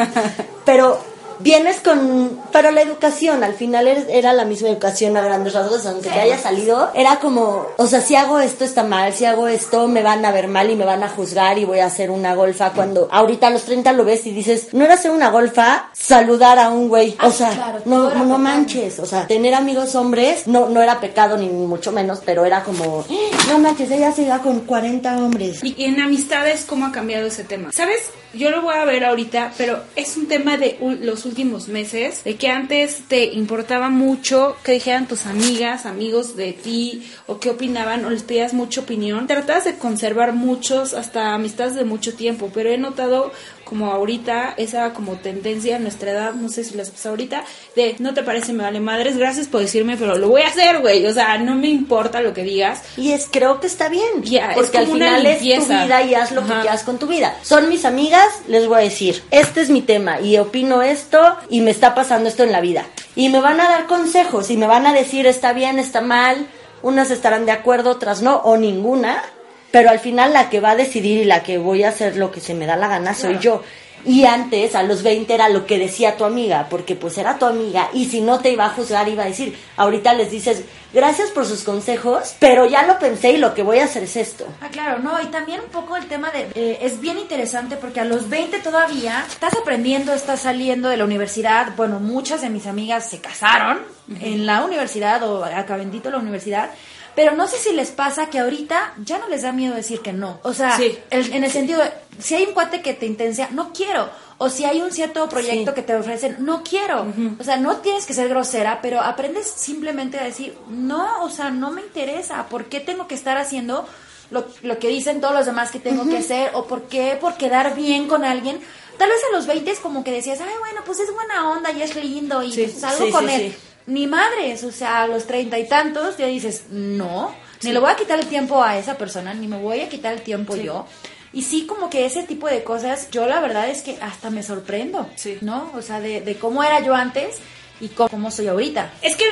pero 0.64 1.02
vienes 1.40 1.80
con 1.80 2.38
pero 2.52 2.70
la 2.70 2.82
educación 2.82 3.42
al 3.44 3.54
final 3.54 3.86
eres- 3.88 4.06
era 4.08 4.32
la 4.32 4.44
misma 4.44 4.68
educación 4.68 5.16
a 5.16 5.22
grandes 5.22 5.54
rasgos 5.54 5.86
aunque 5.86 6.08
te 6.10 6.20
haya 6.20 6.38
salido 6.38 6.90
era 6.94 7.18
como 7.20 7.66
o 7.76 7.86
sea 7.86 8.00
si 8.00 8.14
hago 8.16 8.38
esto 8.40 8.64
está 8.64 8.82
mal 8.82 9.12
si 9.14 9.24
hago 9.24 9.48
esto 9.48 9.86
me 9.88 10.02
van 10.02 10.24
a 10.24 10.32
ver 10.32 10.48
mal 10.48 10.70
y 10.70 10.76
me 10.76 10.84
van 10.84 11.02
a 11.02 11.08
juzgar 11.08 11.58
y 11.58 11.64
voy 11.64 11.78
a 11.80 11.86
hacer 11.86 12.10
una 12.10 12.34
golfa 12.34 12.72
cuando 12.72 13.08
ahorita 13.10 13.46
a 13.46 13.50
los 13.50 13.62
30 13.62 13.92
lo 13.92 14.04
ves 14.04 14.26
y 14.26 14.32
dices 14.32 14.68
no 14.72 14.84
era 14.84 14.94
hacer 14.94 15.10
una 15.10 15.30
golfa 15.30 15.88
saludar 15.92 16.58
a 16.58 16.70
un 16.70 16.88
güey 16.88 17.16
o 17.22 17.26
Ah, 17.26 17.30
sea 17.30 17.50
claro, 17.50 17.80
no 17.84 18.10
no 18.14 18.38
manches 18.38 18.98
o 18.98 19.06
sea 19.06 19.26
tener 19.26 19.54
amigos 19.54 19.94
hombres 19.94 20.46
no 20.46 20.68
no 20.68 20.82
era 20.82 21.00
pecado 21.00 21.36
ni 21.36 21.48
mucho 21.48 21.92
menos 21.92 22.20
pero 22.24 22.44
era 22.44 22.62
como 22.62 23.04
no 23.48 23.58
manches 23.58 23.90
ella 23.90 24.12
se 24.12 24.22
iba 24.22 24.38
con 24.40 24.60
40 24.60 25.16
hombres 25.18 25.62
Y 25.62 25.84
en 25.84 26.00
amistades, 26.00 26.64
¿cómo 26.66 26.86
ha 26.86 26.92
cambiado 26.92 27.26
ese 27.26 27.44
tema? 27.44 27.70
¿Sabes? 27.72 28.00
Yo 28.32 28.50
lo 28.50 28.62
voy 28.62 28.76
a 28.76 28.84
ver 28.84 29.04
ahorita, 29.04 29.54
pero 29.58 29.82
es 29.96 30.16
un 30.16 30.28
tema 30.28 30.56
de 30.56 30.78
los 31.00 31.24
últimos 31.24 31.66
meses, 31.66 32.22
de 32.22 32.36
que 32.36 32.48
antes 32.48 33.02
te 33.08 33.24
importaba 33.24 33.90
mucho 33.90 34.56
que 34.62 34.70
dijeran 34.70 35.08
tus 35.08 35.26
amigas, 35.26 35.84
amigos 35.84 36.36
de 36.36 36.52
ti, 36.52 37.10
o 37.26 37.40
qué 37.40 37.50
opinaban, 37.50 38.04
o 38.04 38.10
les 38.10 38.22
pedías 38.22 38.54
mucha 38.54 38.82
opinión. 38.82 39.26
Tratabas 39.26 39.64
de 39.64 39.78
conservar 39.78 40.32
muchos, 40.32 40.94
hasta 40.94 41.34
amistades 41.34 41.74
de 41.74 41.84
mucho 41.84 42.14
tiempo, 42.14 42.52
pero 42.54 42.70
he 42.70 42.78
notado 42.78 43.32
como 43.70 43.92
ahorita 43.92 44.54
esa 44.56 44.92
como 44.92 45.14
tendencia 45.14 45.76
en 45.76 45.84
nuestra 45.84 46.10
edad, 46.10 46.34
no 46.34 46.48
sé 46.48 46.64
si 46.64 46.76
les 46.76 46.90
pasa 46.90 47.10
ahorita, 47.10 47.44
de 47.76 47.94
no 48.00 48.12
te 48.14 48.24
parece, 48.24 48.52
me 48.52 48.64
vale 48.64 48.80
madres, 48.80 49.16
gracias 49.16 49.46
por 49.46 49.60
decirme, 49.60 49.96
pero 49.96 50.18
lo 50.18 50.28
voy 50.28 50.42
a 50.42 50.48
hacer, 50.48 50.80
güey, 50.80 51.06
o 51.06 51.14
sea, 51.14 51.38
no 51.38 51.54
me 51.54 51.68
importa 51.68 52.20
lo 52.20 52.34
que 52.34 52.42
digas. 52.42 52.82
Y 52.96 53.12
es, 53.12 53.28
creo 53.30 53.60
que 53.60 53.68
está 53.68 53.88
bien. 53.88 54.24
Es 54.24 54.54
porque 54.54 54.78
al 54.78 54.86
como 54.86 54.96
una 54.96 55.16
final 55.16 55.26
es 55.26 55.38
tu 55.38 55.72
vida 55.72 56.02
y 56.02 56.14
haz 56.16 56.32
lo 56.32 56.44
que 56.44 56.52
Ajá. 56.52 56.62
quieras 56.62 56.82
con 56.82 56.98
tu 56.98 57.06
vida. 57.06 57.36
Son 57.42 57.68
mis 57.68 57.84
amigas, 57.84 58.26
les 58.48 58.66
voy 58.66 58.78
a 58.78 58.82
decir, 58.82 59.22
este 59.30 59.60
es 59.60 59.70
mi 59.70 59.82
tema 59.82 60.20
y 60.20 60.36
opino 60.38 60.82
esto 60.82 61.36
y 61.48 61.60
me 61.60 61.70
está 61.70 61.94
pasando 61.94 62.28
esto 62.28 62.42
en 62.42 62.50
la 62.50 62.60
vida. 62.60 62.86
Y 63.14 63.28
me 63.28 63.38
van 63.38 63.60
a 63.60 63.68
dar 63.68 63.86
consejos 63.86 64.50
y 64.50 64.56
me 64.56 64.66
van 64.66 64.88
a 64.88 64.92
decir 64.92 65.28
está 65.28 65.52
bien, 65.52 65.78
está 65.78 66.00
mal. 66.00 66.48
Unas 66.82 67.12
estarán 67.12 67.46
de 67.46 67.52
acuerdo, 67.52 67.90
otras 67.90 68.20
no, 68.20 68.38
o 68.38 68.56
ninguna. 68.56 69.22
Pero 69.70 69.90
al 69.90 70.00
final 70.00 70.32
la 70.32 70.50
que 70.50 70.60
va 70.60 70.70
a 70.70 70.76
decidir 70.76 71.20
y 71.20 71.24
la 71.24 71.42
que 71.42 71.58
voy 71.58 71.84
a 71.84 71.90
hacer 71.90 72.16
lo 72.16 72.30
que 72.30 72.40
se 72.40 72.54
me 72.54 72.66
da 72.66 72.76
la 72.76 72.88
gana 72.88 73.14
soy 73.14 73.38
yo. 73.38 73.62
Y 74.04 74.24
antes, 74.24 74.74
a 74.74 74.82
los 74.82 75.02
20, 75.02 75.32
era 75.32 75.48
lo 75.50 75.66
que 75.66 75.78
decía 75.78 76.16
tu 76.16 76.24
amiga, 76.24 76.68
porque 76.70 76.96
pues 76.96 77.18
era 77.18 77.38
tu 77.38 77.44
amiga, 77.44 77.90
y 77.92 78.06
si 78.06 78.22
no 78.22 78.38
te 78.40 78.50
iba 78.50 78.64
a 78.64 78.70
juzgar, 78.70 79.06
iba 79.08 79.24
a 79.24 79.26
decir, 79.26 79.58
ahorita 79.76 80.14
les 80.14 80.30
dices, 80.30 80.62
gracias 80.94 81.30
por 81.30 81.44
sus 81.44 81.64
consejos, 81.64 82.34
pero 82.38 82.64
ya 82.64 82.84
lo 82.84 82.98
pensé 82.98 83.32
y 83.32 83.36
lo 83.36 83.52
que 83.52 83.62
voy 83.62 83.78
a 83.78 83.84
hacer 83.84 84.04
es 84.04 84.16
esto. 84.16 84.46
Ah, 84.62 84.68
claro, 84.70 85.00
no, 85.00 85.20
y 85.20 85.26
también 85.26 85.60
un 85.60 85.68
poco 85.68 85.98
el 85.98 86.06
tema 86.06 86.30
de... 86.30 86.48
eh, 86.54 86.78
es 86.80 86.98
bien 87.00 87.18
interesante 87.18 87.76
porque 87.76 88.00
a 88.00 88.06
los 88.06 88.30
20 88.30 88.60
todavía 88.60 89.22
estás 89.28 89.52
aprendiendo, 89.60 90.14
estás 90.14 90.40
saliendo 90.40 90.88
de 90.88 90.96
la 90.96 91.04
universidad. 91.04 91.74
Bueno, 91.76 92.00
muchas 92.00 92.40
de 92.40 92.48
mis 92.48 92.66
amigas 92.66 93.10
se 93.10 93.20
casaron 93.20 93.80
en 94.20 94.46
la 94.46 94.64
universidad 94.64 95.22
o 95.24 95.44
acabendito 95.44 96.10
la 96.10 96.18
universidad. 96.18 96.70
Pero 97.14 97.34
no 97.34 97.46
sé 97.46 97.58
si 97.58 97.72
les 97.72 97.90
pasa 97.90 98.30
que 98.30 98.38
ahorita 98.38 98.94
ya 99.04 99.18
no 99.18 99.28
les 99.28 99.42
da 99.42 99.52
miedo 99.52 99.74
decir 99.74 100.00
que 100.00 100.12
no. 100.12 100.38
O 100.42 100.54
sea, 100.54 100.76
Sí. 100.76 100.98
el- 101.10 101.32
en 101.32 101.44
el 101.44 101.50
sentido 101.50 101.80
de, 101.82 101.90
si 102.20 102.34
hay 102.36 102.44
un 102.44 102.54
cuate 102.54 102.82
que 102.82 102.94
te 102.94 103.06
intensia, 103.06 103.48
no 103.50 103.72
quiero. 103.72 104.08
O 104.38 104.48
si 104.48 104.64
hay 104.64 104.80
un 104.80 104.90
cierto 104.90 105.28
proyecto 105.28 105.72
Sí. 105.72 105.74
que 105.74 105.82
te 105.82 105.94
ofrecen, 105.94 106.36
no 106.40 106.62
quiero. 106.62 107.06
O 107.38 107.44
sea, 107.44 107.56
no 107.58 107.76
tienes 107.78 108.06
que 108.06 108.14
ser 108.14 108.28
grosera, 108.30 108.78
pero 108.80 109.00
aprendes 109.00 109.46
simplemente 109.50 110.18
a 110.18 110.24
decir, 110.24 110.56
no, 110.68 111.22
o 111.24 111.28
sea, 111.30 111.50
no 111.50 111.70
me 111.70 111.82
interesa. 111.82 112.46
¿Por 112.48 112.66
qué 112.66 112.80
tengo 112.80 113.06
que 113.06 113.14
estar 113.16 113.36
haciendo 113.36 113.86
lo, 114.30 114.46
lo 114.62 114.78
que 114.78 114.88
dicen 114.88 115.20
todos 115.20 115.34
los 115.34 115.44
demás 115.46 115.70
que 115.70 115.78
tengo 115.80 116.08
que 116.08 116.16
hacer? 116.18 116.52
¿O 116.54 116.64
por 116.66 116.84
qué 116.84 117.18
por 117.20 117.34
quedar 117.34 117.74
bien 117.74 118.08
con 118.08 118.24
alguien? 118.24 118.60
Tal 118.96 119.10
vez 119.10 119.18
a 119.30 119.36
los 119.36 119.46
20 119.46 119.70
es 119.72 119.78
como 119.78 120.04
que 120.04 120.12
decías, 120.12 120.40
ay, 120.40 120.54
bueno, 120.58 120.80
pues 120.86 121.00
es 121.00 121.12
buena 121.12 121.50
onda 121.50 121.70
y 121.72 121.82
es 121.82 121.94
lindo 121.96 122.42
y 122.42 122.52
Sí, 122.52 122.62
pues, 122.64 122.80
salgo 122.80 123.06
sí, 123.06 123.12
con 123.12 123.26
sí, 123.28 123.34
él. 123.34 123.56
Ni 123.90 124.06
madres, 124.06 124.64
o 124.64 124.72
sea, 124.72 125.02
a 125.02 125.06
los 125.06 125.26
treinta 125.26 125.58
y 125.58 125.68
tantos 125.68 126.16
ya 126.16 126.26
dices, 126.26 126.64
no, 126.70 127.34
ni 127.62 127.72
le 127.72 127.78
voy 127.78 127.90
a 127.90 127.96
quitar 127.96 128.18
el 128.18 128.26
tiempo 128.26 128.62
a 128.62 128.78
esa 128.78 128.96
persona, 128.96 129.34
ni 129.34 129.46
me 129.46 129.58
voy 129.58 129.80
a 129.80 129.88
quitar 129.88 130.12
el 130.14 130.22
tiempo 130.22 130.56
yo. 130.56 130.86
Y 131.32 131.42
sí, 131.42 131.66
como 131.66 131.90
que 131.90 132.06
ese 132.06 132.22
tipo 132.24 132.48
de 132.48 132.64
cosas, 132.64 133.08
yo 133.10 133.26
la 133.26 133.40
verdad 133.40 133.68
es 133.68 133.82
que 133.82 133.98
hasta 134.00 134.30
me 134.30 134.42
sorprendo, 134.42 135.08
Sí. 135.16 135.38
¿no? 135.42 135.70
O 135.74 135.82
sea, 135.82 136.00
de, 136.00 136.20
de 136.22 136.36
cómo 136.36 136.64
era 136.64 136.80
yo 136.80 136.94
antes 136.94 137.38
y 137.80 137.88
cómo, 137.88 138.08
cómo 138.08 138.30
soy 138.30 138.48
ahorita. 138.48 138.92
Es 139.02 139.14
que 139.16 139.24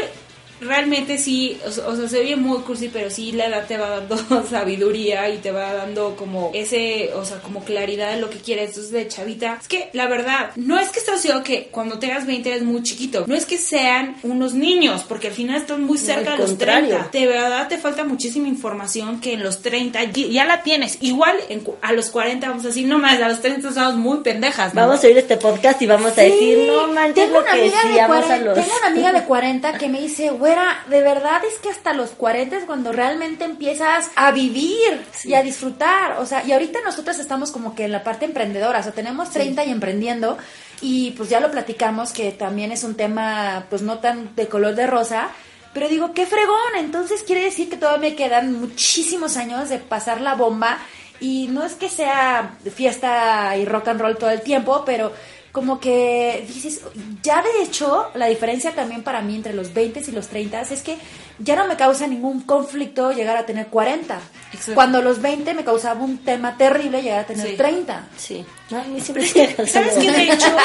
realmente 0.61 1.19
sí, 1.19 1.59
o, 1.67 1.71
sea, 1.71 2.09
se 2.09 2.19
oye 2.19 2.37
muy 2.37 2.59
cursi, 2.61 2.89
pero 2.89 3.11
sí 3.11 3.33
la 3.33 3.47
edad 3.47 3.67
te 3.67 3.77
va 3.77 3.91
dando 3.91 4.47
sabiduría 4.51 5.29
y 5.31 5.39
te 5.39 5.53
va 5.53 5.73
dando 5.73 6.17
como 6.17 6.51
ese, 6.55 7.11
o 7.15 7.25
sea, 7.25 7.39
como 7.39 7.65
claridad 7.65 8.13
de 8.13 8.21
lo 8.21 8.31
que 8.31 8.39
quieres. 8.39 8.71
Entonces, 8.71 8.93
de 8.93 9.09
chavita, 9.09 9.59
es 9.61 9.69
que 9.69 9.91
la 9.93 10.07
verdad, 10.07 10.51
no 10.57 10.79
es 10.79 10.91
que 10.91 10.99
estás 10.99 11.17
diciendo 11.17 11.43
que 11.43 11.69
cuando 11.71 11.99
tengas 11.99 12.27
20 12.27 12.49
eres 12.49 12.63
muy 12.63 12.83
chiquito, 12.83 13.25
no 13.27 13.35
es 13.35 13.47
que 13.47 13.59
sean 13.59 14.17
unos 14.23 14.55
niños, 14.55 15.05
porque 15.09 15.29
al 15.29 15.35
final 15.35 15.57
están 15.57 15.85
muy 15.85 15.99
cerca 15.99 16.33
al 16.33 16.39
de 16.39 16.43
los 16.43 16.51
contrario. 16.51 16.89
30. 16.89 17.11
De 17.19 17.27
verdad 17.27 17.69
te 17.69 17.79
falta 17.79 18.05
muchísima 18.05 18.49
información 18.49 19.21
que 19.21 19.35
en 19.35 19.43
los 19.43 19.63
30 19.63 20.05
ya 20.05 20.45
la 20.45 20.63
tienes. 20.63 20.99
Igual 21.01 21.37
en 21.49 21.63
a 21.83 21.93
los 21.93 22.11
40 22.11 22.49
vamos 22.49 22.65
a 22.65 22.69
decir, 22.69 22.87
no 22.87 22.99
más, 22.99 23.21
a 23.21 23.29
los 23.29 23.41
30 23.41 23.69
estamos 23.69 23.97
muy 23.97 24.19
pendejas. 24.19 24.75
¿no? 24.75 24.83
Vamos 24.83 25.05
a 25.05 25.07
oír 25.07 25.19
este 25.19 25.37
podcast 25.37 25.81
y 25.83 25.87
vamos 25.87 26.17
a 26.17 26.23
decir, 26.23 26.59
no 26.67 26.89
manches 26.89 27.31
lo 27.31 27.45
que 27.45 27.57
decíamos 27.63 28.25
a 28.25 28.27
40, 28.27 28.39
los... 28.39 28.55
Tengo 28.55 28.73
una 28.79 28.87
amiga 28.89 29.13
de 29.13 29.25
40 29.25 29.79
que 29.79 29.89
me 29.89 30.01
dice, 30.01 30.31
güera, 30.49 30.83
de 30.89 31.03
verdad 31.03 31.43
es 31.45 31.59
que 31.59 31.69
hasta 31.69 31.93
los 31.93 32.11
40 32.11 32.57
es 32.57 32.65
cuando 32.65 32.91
realmente 32.91 33.45
empiezas 33.45 34.11
a 34.17 34.33
vivir 34.33 35.05
y 35.25 35.35
a 35.35 35.43
disfrutar. 35.43 36.19
O 36.21 36.27
sea, 36.27 36.43
y 36.45 36.53
ahorita 36.53 36.79
nosotros 36.85 37.19
estamos 37.19 37.51
como 37.51 37.75
que 37.75 37.85
en 37.85 37.93
la 37.93 38.03
parte 38.03 38.25
emprendedora, 38.25 38.81
o 38.81 38.83
sea, 38.83 38.93
tenemos 38.93 39.31
30 39.31 39.65
y 39.65 39.71
emprendiendo. 39.71 40.39
Y 40.81 41.11
pues 41.13 41.29
ya 41.29 41.41
lo 41.41 41.51
platicamos 41.51 42.13
que 42.13 42.33
también 42.33 42.73
es 42.73 42.83
un 42.83 42.95
tema 42.95 43.67
pues 43.69 43.83
no 43.83 43.99
tan 43.99 44.35
de 44.37 44.49
color 44.49 44.75
de 44.75 44.87
rosa. 44.87 45.29
Pero 45.75 45.89
digo, 45.89 46.15
qué 46.15 46.25
fregón, 46.25 46.77
entonces 46.79 47.23
quiere 47.25 47.45
decir 47.45 47.69
que 47.69 47.77
todavía 47.77 48.11
me 48.11 48.17
quedan 48.17 48.59
muchísimos 48.59 49.37
años 49.37 49.69
de 49.69 49.79
pasar 49.79 50.23
la 50.23 50.35
bomba 50.35 50.79
y 51.21 51.49
no 51.49 51.63
es 51.63 51.75
que 51.75 51.91
sea 51.91 52.55
fiesta 52.75 53.55
y 53.57 53.67
rock 53.67 53.89
and 53.89 54.01
roll 54.01 54.17
todo 54.17 54.31
el 54.31 54.41
tiempo, 54.41 54.83
pero 54.87 55.13
como 55.53 55.81
que 55.81 56.45
dices, 56.47 56.81
ya 57.23 57.43
de 57.43 57.63
hecho, 57.63 58.09
la 58.15 58.27
diferencia 58.27 58.75
también 58.75 59.03
para 59.03 59.21
mí 59.23 59.35
entre 59.35 59.55
los 59.55 59.73
20 59.75 60.03
y 60.07 60.11
los 60.13 60.29
30 60.29 60.61
es 60.61 60.83
que 60.83 60.97
ya 61.39 61.57
no 61.57 61.67
me 61.67 61.77
causa 61.77 62.07
ningún 62.07 62.43
conflicto 62.43 63.13
llegar 63.13 63.37
a 63.37 63.47
tener 63.47 63.69
40. 63.69 64.19
Exacto. 64.53 64.75
Cuando 64.75 65.01
los 65.03 65.21
20 65.23 65.55
me 65.55 65.65
causaba 65.65 66.03
un 66.03 66.19
tema 66.19 66.57
terrible 66.57 67.01
llegar 67.03 67.21
a 67.21 67.27
tener 67.27 67.49
Sí. 67.49 67.57
30. 67.57 68.09
Sí, 68.17 68.45
no, 68.71 68.79
a 68.79 68.85
mí 68.85 69.01
siempre 69.01 69.27
¿sabes 69.67 69.95
qué? 69.95 70.11
De 70.11 70.33
hecho, 70.33 70.57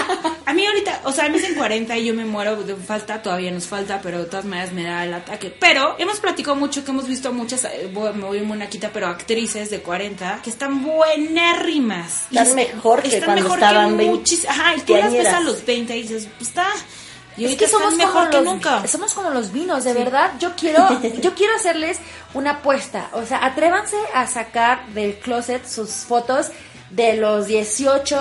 a 0.54 0.56
mí 0.56 0.66
ahorita, 0.66 1.02
o 1.06 1.12
sea, 1.12 1.26
a 1.26 1.30
mí 1.30 1.38
es 1.38 1.44
en 1.46 1.56
40 1.56 1.98
y 1.98 2.06
yo 2.06 2.14
me 2.14 2.26
muero 2.26 2.56
de 2.64 2.76
falta, 2.76 3.22
todavía 3.22 3.50
nos 3.52 3.66
falta, 3.66 4.00
pero 4.02 4.20
de 4.20 4.26
todas 4.26 4.46
maneras 4.46 4.72
me 4.72 4.84
da 4.84 5.04
el 5.04 5.14
ataque. 5.14 5.56
Pero 5.60 5.96
hemos 5.98 6.20
platicado 6.20 6.56
mucho 6.56 6.86
que 6.86 6.92
hemos 6.92 7.08
visto 7.08 7.34
muchas, 7.34 7.64
eh, 7.66 7.90
voy- 7.92 8.14
me 8.14 8.26
voy 8.26 8.42
muy 8.42 8.58
naquita, 8.58 8.92
pero 8.94 9.08
actrices 9.08 9.70
de 9.72 9.80
40 9.82 10.40
que 10.44 10.50
están 10.52 10.84
buenérrimas. 10.84 12.26
Están 12.32 12.56
mejor 12.56 13.02
que 13.02 13.08
están 13.10 13.24
cuando 13.26 13.44
mejor 13.44 13.60
estaban 13.60 13.98
que 13.98 14.06
muchis- 14.12 14.46
Ajá, 14.48 14.76
y 14.76 14.82
tú 14.82 14.96
las 14.96 15.12
ves 15.12 15.28
a 15.28 15.40
los 15.40 15.66
20 15.66 15.98
y 15.98 16.02
dices, 16.04 16.28
pues 16.38 16.50
está. 16.50 16.68
Y 17.36 17.46
es 17.46 17.56
que 17.56 17.68
somos 17.68 17.96
mejor 17.96 18.30
que 18.30 18.38
los, 18.38 18.46
nunca. 18.46 18.88
Somos 18.88 19.12
como 19.14 19.32
los 19.32 19.52
vinos, 19.52 19.84
de 19.84 19.94
verdad. 19.94 20.34
Yo 20.40 20.54
quiero, 20.56 20.88
yo 21.22 21.34
quiero 21.34 21.56
hacerles 21.56 21.98
una 22.36 22.52
apuesta. 22.52 23.10
O 23.14 23.26
sea, 23.26 23.44
atrévanse 23.44 23.98
a 24.14 24.28
sacar 24.28 24.86
del 24.90 25.16
closet 25.16 25.66
sus 25.68 25.90
fotos 25.90 26.52
de 26.96 27.18
los 27.18 27.48
18, 27.48 28.16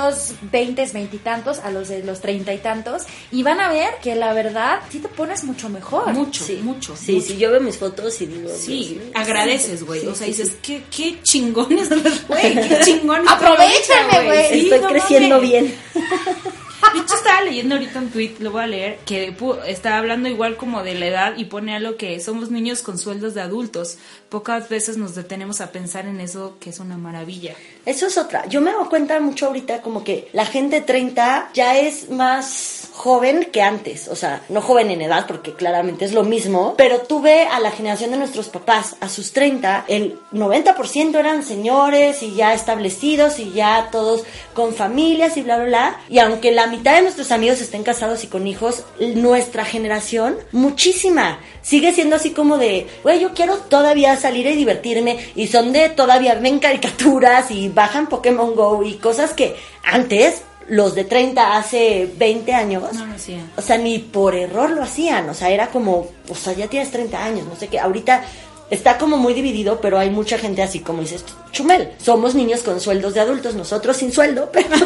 20, 0.51 0.87
20 0.93 1.17
y 1.17 1.19
tantos 1.19 1.59
a 1.59 1.71
los 1.71 1.89
de 1.89 2.03
los 2.03 2.21
30 2.21 2.53
y 2.55 2.59
tantos 2.59 3.03
y 3.31 3.43
van 3.43 3.61
a 3.61 3.69
ver 3.71 3.95
que 4.03 4.15
la 4.15 4.33
verdad 4.33 4.81
sí 4.91 4.99
te 4.99 5.09
pones 5.09 5.45
mucho 5.45 5.69
mejor. 5.69 6.13
Mucho, 6.13 6.45
Sí, 6.45 6.61
mucho. 6.63 6.97
Sí, 6.97 7.13
mucho. 7.13 7.27
sí, 7.27 7.37
yo 7.37 7.51
veo 7.51 7.61
mis 7.61 7.77
fotos 7.77 8.21
y 8.23 8.27
digo... 8.27 8.49
Sí, 8.57 8.99
Dios 9.01 9.05
agradeces, 9.15 9.85
güey. 9.85 10.01
Sí, 10.01 10.07
o 10.07 10.15
sea, 10.15 10.27
sí, 10.27 10.33
dices, 10.33 10.57
qué, 10.63 10.83
qué 10.95 11.19
chingones, 11.23 11.89
güey, 12.27 12.55
qué 12.69 12.81
chingones. 12.85 13.27
Aprovechenme, 13.31 14.25
güey. 14.27 14.61
Estoy 14.61 14.81
no 14.81 14.89
creciendo 14.89 15.41
bien. 15.41 15.75
De 16.93 16.99
hecho, 16.99 17.15
estaba 17.15 17.41
leyendo 17.43 17.75
ahorita 17.75 17.99
un 18.01 18.11
tweet, 18.11 18.35
lo 18.41 18.51
voy 18.51 18.63
a 18.63 18.67
leer, 18.67 18.99
que 19.07 19.35
está 19.67 19.97
hablando 19.97 20.29
igual 20.29 20.57
como 20.57 20.83
de 20.83 20.95
la 20.95 21.07
edad 21.07 21.37
y 21.37 21.47
pone 21.47 21.75
algo 21.75 21.97
que 21.97 22.21
somos 22.21 22.51
niños 22.51 22.83
con 22.83 22.99
sueldos 22.99 23.35
de 23.35 23.41
adultos. 23.41 23.99
Pocas 24.29 24.69
veces 24.69 24.97
nos 24.97 25.15
detenemos 25.15 25.61
a 25.61 25.73
pensar 25.73 26.07
en 26.07 26.21
eso, 26.21 26.57
que 26.61 26.71
es 26.71 26.81
una 26.81 26.99
maravilla. 26.99 27.55
Eso 27.87 28.07
es 28.07 28.19
otra. 28.19 28.47
Yo 28.47 28.61
me 28.61 28.73
doy 28.73 28.87
cuenta 28.87 29.19
mucho 29.21 29.47
ahorita 29.47 29.81
como 29.81 30.05
que 30.05 30.29
la 30.33 30.45
gente 30.45 30.77
de 30.77 30.83
30 30.83 31.51
ya 31.55 31.79
es 31.79 32.11
más 32.11 32.91
joven 32.93 33.49
que 33.51 33.63
antes. 33.63 34.09
O 34.09 34.17
sea, 34.17 34.43
no 34.49 34.61
joven 34.61 34.91
en 34.91 35.03
edad 35.03 35.27
porque 35.27 35.55
claramente 35.55 36.05
es 36.05 36.13
lo 36.13 36.25
mismo. 36.25 36.75
Pero 36.77 37.01
tuve 37.01 37.47
a 37.47 37.59
la 37.61 37.71
generación 37.71 38.11
de 38.11 38.19
nuestros 38.19 38.49
papás, 38.49 38.97
a 39.01 39.09
sus 39.09 39.33
30, 39.33 39.87
el 39.89 40.19
90% 40.33 41.17
eran 41.17 41.43
señores 41.43 42.23
y 42.23 42.35
ya 42.35 42.55
establecidos 42.55 43.39
y 43.39 43.53
ya 43.53 43.89
todos 43.91 44.25
con 44.55 44.75
familias 44.75 45.37
y 45.37 45.43
bla, 45.43 45.57
bla, 45.57 45.67
bla. 45.67 46.01
Y 46.09 46.19
aunque 46.19 46.53
la 46.53 46.67
mitad 46.73 46.97
de 46.97 47.03
nuestros 47.03 47.31
amigos 47.31 47.61
estén 47.61 47.85
casados 47.85 48.25
y 48.25 48.27
con 48.27 48.47
hijos, 48.49 48.85
nuestra 48.99 49.65
generación, 49.65 50.37
muchísima. 50.51 51.39
Sigue 51.63 51.93
siendo 51.93 52.17
así 52.17 52.31
como 52.31 52.59
de, 52.59 52.89
güey, 53.05 53.21
yo 53.21 53.33
quiero 53.35 53.59
todavía 53.59 54.17
salir 54.17 54.47
y 54.49 54.57
divertirme. 54.57 55.19
Y 55.37 55.47
son 55.47 55.73
de 55.73 55.89
todavía 55.91 56.35
ven 56.35 56.59
caricaturas 56.59 57.51
y 57.53 57.69
bajan 57.69 58.09
Pokémon 58.09 58.57
Go 58.57 58.83
y 58.83 58.95
cosas 58.95 59.33
que 59.35 59.55
antes, 59.85 60.43
los 60.69 60.95
de 60.95 61.05
30 61.05 61.57
hace 61.57 62.09
20 62.17 62.55
años, 62.55 62.93
No 62.95 63.07
lo 63.07 63.15
hacía. 63.15 63.39
o 63.57 63.63
sea, 63.63 63.79
ni 63.79 63.99
por 63.99 64.35
error 64.35 64.71
lo 64.71 64.83
hacían. 64.83 65.29
O 65.29 65.35
sea, 65.35 65.51
era 65.51 65.69
como, 65.69 66.09
o 66.29 66.35
sea, 66.35 66.55
ya 66.55 66.69
tienes 66.69 66.91
30 66.91 67.23
años, 67.25 67.47
no 67.47 67.55
sé 67.55 67.69
qué. 67.69 67.79
Ahorita 67.79 68.25
está 68.73 68.97
como 68.97 69.19
muy 69.19 69.35
dividido, 69.35 69.81
pero 69.83 69.99
hay 69.99 70.09
mucha 70.09 70.39
gente 70.39 70.63
así 70.63 70.81
como 70.81 71.03
dices, 71.03 71.25
Chumel, 71.51 71.91
somos 71.99 72.35
niños 72.35 72.63
con 72.63 72.81
sueldos 72.81 73.13
de 73.13 73.21
adultos, 73.21 73.55
nosotros 73.55 73.99
sin 73.99 74.13
sueldo, 74.13 74.51
pero, 74.51 74.69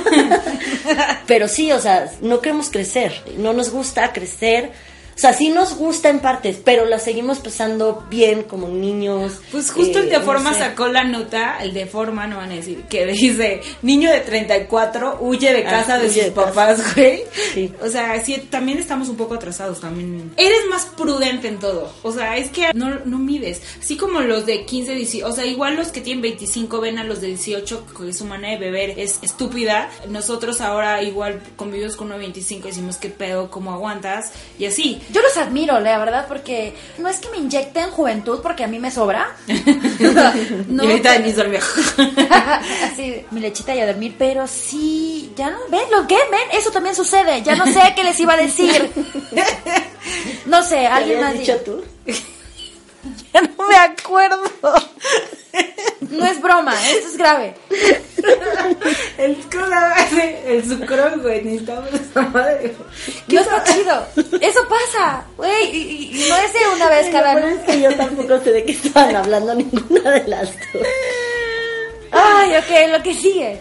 pero 1.27 1.47
sí, 1.47 1.71
o 1.71 1.79
sea, 1.79 2.11
no 2.21 2.41
queremos 2.41 2.69
crecer, 2.69 3.23
no 3.39 3.53
nos 3.53 3.71
gusta 3.71 4.13
crecer. 4.13 4.73
O 5.17 5.19
sea, 5.19 5.33
sí 5.33 5.49
nos 5.49 5.75
gusta 5.77 6.11
en 6.11 6.21
partes, 6.21 6.59
pero 6.63 6.85
la 6.85 6.99
seguimos 6.99 7.39
pasando 7.39 8.05
bien 8.11 8.43
como 8.43 8.69
niños. 8.69 9.41
Pues 9.51 9.71
justo 9.71 10.01
el 10.01 10.09
eh, 10.09 10.11
de 10.11 10.21
forma 10.21 10.51
no 10.51 10.57
sé. 10.57 10.61
sacó 10.63 10.89
la 10.89 11.05
nota, 11.05 11.57
el 11.63 11.73
de 11.73 11.87
forma 11.87 12.27
no 12.27 12.37
van 12.37 12.53
a 12.53 12.57
decir, 12.57 12.83
que 12.83 13.07
dice, 13.07 13.63
niño 13.81 14.11
de 14.11 14.21
34 14.21 15.17
huye 15.21 15.55
de 15.55 15.67
Ah, 15.67 15.71
casa 15.71 15.99
de 15.99 16.09
sus 16.09 16.17
de 16.23 16.31
papás, 16.33 16.95
güey. 16.95 17.23
Sí. 17.55 17.73
O 17.83 17.89
sea, 17.89 18.23
sí, 18.23 18.47
también 18.51 18.79
estamos 18.79 19.09
un 19.09 19.17
poco 19.17 19.35
atrasados 19.35 19.81
también. 19.81 20.33
Eres 20.37 20.67
más 20.69 20.85
prudente 20.85 21.49
en 21.49 21.59
todo. 21.61 21.91
O 22.03 22.13
sea, 22.13 22.37
es 22.37 22.51
que 22.51 22.75
no, 22.75 23.01
no 23.07 23.19
mides. 23.19 23.63
Así 23.81 23.97
como 23.97 24.21
los 24.21 24.45
de 24.45 24.67
15, 24.67 24.95
18, 24.95 25.27
o 25.27 25.33
sea, 25.33 25.47
igual 25.47 25.77
los 25.77 25.89
que 25.89 26.03
tienen 26.03 26.21
25 26.21 26.79
ven 26.81 26.99
a 26.99 27.05
los 27.05 27.23
de 27.23 27.29
18 27.29 27.87
que 27.87 28.13
su 28.13 28.27
manera 28.27 28.59
de 28.59 28.67
beber 28.67 28.99
es 28.99 29.19
estúpida. 29.23 29.89
Nosotros 30.11 30.61
ahora 30.61 31.03
igual 31.03 31.41
convivimos 31.57 31.97
con 31.97 32.09
uno 32.09 32.17
de 32.17 32.21
25 32.21 32.69
y 32.69 32.71
decimos, 32.71 32.97
¿qué 32.97 33.09
pedo? 33.09 33.51
¿Cómo 33.51 33.73
aguantas? 33.73 34.33
Y 34.59 34.67
así. 34.67 35.01
Yo 35.11 35.23
los 35.23 35.37
admiro, 35.37 35.79
la 35.81 35.99
verdad, 35.99 36.27
porque 36.29 36.75
no 36.99 37.09
es 37.09 37.19
que 37.19 37.29
me 37.31 37.37
inyecten 37.39 37.91
juventud 37.91 38.41
porque 38.43 38.65
a 38.65 38.67
mí 38.67 38.79
me 38.79 38.91
sobra. 38.91 39.37
no, 39.47 40.83
y 40.85 40.87
ahorita 40.87 41.11
pero- 41.11 41.13
Denise 41.13 41.37
dormía. 41.37 41.61
Así, 42.93 43.25
mi 43.31 43.41
lechita 43.41 43.75
y 43.75 43.81
a 43.81 43.87
dormir, 43.87 44.17
pero 44.19 44.47
sí, 44.47 45.33
ya 45.37 45.51
no, 45.51 45.59
ven, 45.71 45.89
lo 45.91 46.07
que 46.07 46.17
ven, 46.17 46.49
eso 46.53 46.71
también 46.71 46.95
sucede, 46.97 47.43
ya 47.43 47.55
no 47.55 47.67
sé 47.67 47.81
qué 47.95 48.03
les 48.05 48.19
iba 48.21 48.35
a 48.35 48.37
decir. 48.37 48.91
No 50.47 50.63
sé, 50.63 50.77
¿Qué 50.77 50.87
alguien 50.87 51.21
más. 51.21 51.33
dicho 51.37 51.57
tú? 51.65 51.83
Ya 53.33 53.41
no 53.43 53.67
me 53.69 53.77
acuerdo. 53.77 54.41
No 56.11 56.25
es 56.27 56.41
broma, 56.41 56.75
esto 56.91 57.09
es 57.09 57.17
grave. 57.17 57.55
El, 59.19 59.37
el 60.47 60.65
sucrón, 60.69 61.23
güey. 61.23 61.43
Necesitamos 61.45 61.89
esa 61.93 62.23
madre. 62.23 62.75
No 63.29 63.41
está 63.41 63.65
chido. 63.65 64.07
Eso 64.41 64.61
pasa, 64.69 65.25
güey, 65.37 65.71
y, 65.71 65.77
y- 65.79 66.25
y 66.25 66.29
no 66.29 66.37
es 66.37 66.53
de 66.53 66.59
una 66.75 66.89
vez 66.89 67.09
cada 67.11 67.35
peor 67.35 67.49
es 67.51 67.61
que 67.63 67.81
yo 67.81 67.95
tampoco 67.97 68.39
sé 68.41 68.53
de 68.53 68.65
qué 68.65 68.73
estaban 68.73 69.17
hablando 69.17 69.55
ninguna 69.55 70.11
de 70.13 70.29
las 70.29 70.51
dos. 70.53 70.83
Ay, 72.13 72.57
ok, 72.57 72.93
lo 72.93 73.03
que 73.03 73.15
sigue. 73.15 73.61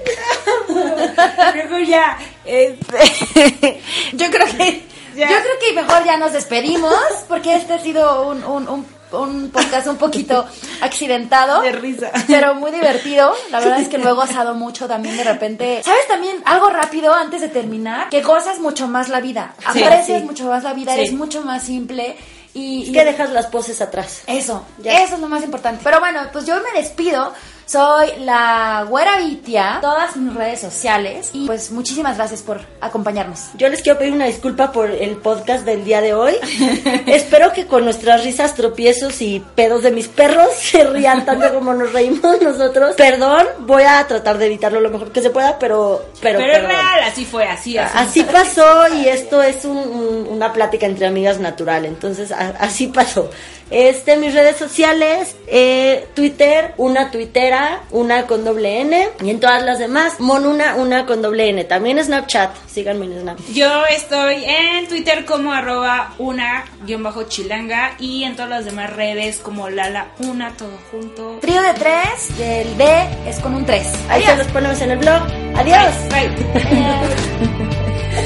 Mejor 1.55 1.83
ya. 1.85 2.17
Este. 2.45 3.81
Yo 4.13 4.29
creo 4.29 4.47
que 4.57 4.83
Ya. 5.15 5.29
yo 5.29 5.35
creo 5.41 5.59
que 5.59 5.73
mejor 5.73 6.03
ya 6.05 6.17
nos 6.17 6.33
despedimos 6.33 6.93
porque 7.27 7.55
este 7.55 7.73
ha 7.73 7.79
sido 7.79 8.27
un, 8.29 8.43
un, 8.43 8.67
un, 8.67 8.85
un 9.21 9.49
podcast 9.49 9.87
un 9.87 9.97
poquito 9.97 10.45
accidentado. 10.81 11.61
De 11.61 11.71
risa. 11.71 12.11
Pero 12.27 12.55
muy 12.55 12.71
divertido. 12.71 13.33
La 13.51 13.59
verdad 13.59 13.79
es 13.81 13.89
que 13.89 13.97
lo 13.97 14.09
he 14.09 14.13
gozado 14.13 14.53
mucho 14.55 14.87
también 14.87 15.17
de 15.17 15.23
repente. 15.23 15.81
¿Sabes 15.83 16.07
también 16.07 16.37
algo 16.45 16.69
rápido 16.69 17.13
antes 17.13 17.41
de 17.41 17.49
terminar? 17.49 18.09
Que 18.09 18.21
gozas 18.21 18.59
mucho 18.59 18.87
más 18.87 19.09
la 19.09 19.19
vida. 19.19 19.53
Sí, 19.73 19.83
Aprecias 19.83 20.21
sí. 20.21 20.25
mucho 20.25 20.45
más 20.47 20.63
la 20.63 20.73
vida, 20.73 20.93
Sí. 20.93 20.99
eres 21.01 21.13
mucho 21.13 21.41
más 21.41 21.63
simple. 21.63 22.15
Y, 22.53 22.83
y- 22.87 22.91
que 22.93 23.03
dejas 23.03 23.31
las 23.31 23.47
poses 23.47 23.81
atrás. 23.81 24.21
eso, 24.27 24.63
Ya. 24.81 25.03
eso 25.03 25.15
es 25.15 25.19
lo 25.21 25.27
más 25.27 25.43
importante. 25.43 25.81
Pero 25.83 25.99
bueno, 25.99 26.21
pues 26.31 26.45
yo 26.45 26.55
me 26.61 26.79
despido 26.79 27.33
Soy 27.67 28.09
la 28.19 28.85
Güera 28.87 29.17
Vitia, 29.17 29.79
todas 29.81 30.15
mis 30.17 30.33
redes 30.35 30.59
sociales. 30.61 31.31
Y 31.33 31.47
pues 31.47 31.71
muchísimas 31.71 32.15
gracias 32.15 32.43
por 32.43 32.61
acompañarnos. 32.79 33.47
Yo 33.55 33.67
les 33.69 33.81
quiero 33.81 33.97
pedir 33.97 34.13
una 34.13 34.25
disculpa 34.27 34.71
por 34.71 34.91
el 34.91 35.15
podcast 35.17 35.65
del 35.65 35.83
día 35.83 35.99
de 35.99 36.13
hoy. 36.13 36.35
Espero 37.07 37.51
que 37.53 37.65
con 37.65 37.83
nuestras 37.83 38.23
risas, 38.23 38.53
tropiezos 38.53 39.19
y 39.23 39.43
pedos 39.55 39.81
de 39.81 39.89
mis 39.91 40.07
perros 40.07 40.49
se 40.59 40.83
rían 40.83 41.25
tanto 41.25 41.51
como 41.55 41.73
nos 41.73 41.91
reímos 41.91 42.39
nosotros. 42.39 42.93
Perdón, 42.95 43.47
voy 43.61 43.83
a 43.83 44.05
tratar 44.07 44.37
de 44.37 44.45
evitarlo 44.45 44.79
lo 44.79 44.91
mejor 44.91 45.11
que 45.11 45.21
se 45.23 45.31
pueda, 45.31 45.57
pero... 45.57 46.05
Pero, 46.21 46.37
Pero 46.39 46.53
es 46.53 46.63
real, 46.63 46.99
así 47.03 47.25
fue, 47.25 47.45
así, 47.47 47.77
así. 47.79 47.97
Así 47.97 48.23
pasó 48.23 48.93
y 48.93 49.07
esto 49.07 49.41
es 49.41 49.65
un- 49.65 49.77
un- 49.77 50.27
una 50.29 50.53
plática 50.53 50.85
entre 50.85 51.07
amigas 51.07 51.39
natural, 51.39 51.85
entonces 51.85 52.31
a- 52.31 52.53
así 52.59 52.87
pasó. 52.87 53.31
Este, 53.71 54.15
mis 54.17 54.31
redes 54.35 54.57
sociales, 54.57 55.35
eh, 55.47 56.07
Twitter, 56.13 56.75
una 56.77 57.09
tuitera, 57.09 57.54
una 57.91 58.27
con 58.27 58.43
doble 58.43 58.81
N, 58.81 59.09
y 59.23 59.29
en 59.29 59.39
todas 59.39 59.63
las 59.63 59.79
demás, 59.79 60.19
Monuna, 60.19 60.75
una 60.75 61.05
con 61.05 61.21
doble 61.21 61.49
N. 61.49 61.63
También 61.65 62.03
Snapchat, 62.03 62.55
síganme 62.67 63.05
en 63.05 63.21
Snap. 63.21 63.39
Yo 63.53 63.85
estoy 63.85 64.43
en 64.45 64.87
Twitter 64.87 65.25
como 65.25 65.53
arroba 65.53 66.13
una 66.17 66.65
guion 66.85 67.03
bajo 67.03 67.23
chilanga 67.23 67.95
y 67.99 68.23
en 68.23 68.35
todas 68.35 68.49
las 68.49 68.65
demás 68.65 68.93
redes 68.93 69.37
como 69.37 69.69
Lala 69.69 70.07
una 70.19 70.51
todo 70.57 70.77
junto. 70.91 71.37
Trío 71.41 71.61
de 71.61 71.73
tres, 71.73 72.39
el 72.39 72.75
B 72.75 72.85
es 73.27 73.39
con 73.39 73.55
un 73.55 73.65
3. 73.65 73.87
Ahí 74.09 74.23
se 74.23 74.35
los 74.35 74.47
ponemos 74.47 74.79
en 74.81 74.91
el 74.91 74.97
blog. 74.97 75.21
Adiós. 75.55 75.93
Bye. 76.09 76.29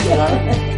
I 0.09 0.65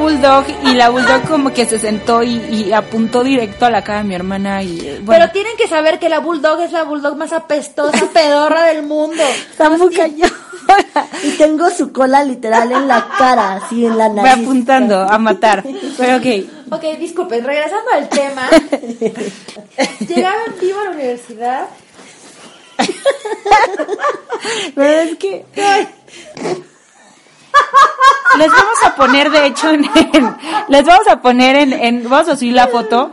bulldog 0.00 0.44
y 0.64 0.74
la 0.74 0.88
bulldog 0.88 1.22
como 1.28 1.52
que 1.52 1.66
se 1.66 1.78
sentó 1.78 2.22
y, 2.22 2.36
y 2.50 2.72
apuntó 2.72 3.22
directo 3.22 3.66
a 3.66 3.70
la 3.70 3.84
cara 3.84 3.98
de 3.98 4.04
mi 4.04 4.14
hermana 4.14 4.62
y 4.62 4.80
eh, 4.80 5.00
bueno. 5.02 5.20
Pero 5.20 5.32
tienen 5.32 5.56
que 5.56 5.68
saber 5.68 5.98
que 5.98 6.08
la 6.08 6.20
bulldog 6.20 6.60
es 6.62 6.72
la 6.72 6.84
bulldog 6.84 7.16
más 7.16 7.32
apestosa, 7.32 8.06
pedorra 8.12 8.64
del 8.64 8.82
mundo. 8.82 9.22
Samu 9.56 9.90
cayó. 9.90 10.26
Y 11.22 11.30
tengo 11.32 11.68
su 11.70 11.92
cola 11.92 12.24
literal 12.24 12.70
en 12.72 12.86
la 12.88 13.08
cara, 13.18 13.54
así 13.56 13.84
en 13.86 13.98
la 13.98 14.06
voy 14.08 14.16
nariz. 14.16 14.44
apuntando 14.44 15.00
a 15.00 15.18
matar. 15.18 15.64
Pero 15.98 16.16
ok. 16.16 16.26
Ok, 16.72 16.98
disculpen, 16.98 17.44
regresando 17.44 17.90
al 17.92 18.08
tema. 18.08 18.48
Llegaba 20.08 20.36
en 20.46 20.60
vivo 20.60 20.78
a 20.80 20.84
la 20.84 20.90
universidad. 20.90 21.66
Pero 24.74 25.00
es 25.00 25.16
que 25.16 25.44
Les 28.38 28.48
vamos 28.48 28.82
a 28.84 28.94
poner, 28.94 29.30
de 29.30 29.46
hecho, 29.46 29.70
en, 29.70 29.90
les 30.68 30.84
vamos 30.84 31.08
a 31.08 31.20
poner 31.20 31.56
en, 31.56 31.72
en- 31.72 32.08
vamos 32.08 32.28
a 32.28 32.36
subir 32.36 32.54
la 32.54 32.68
foto 32.68 33.10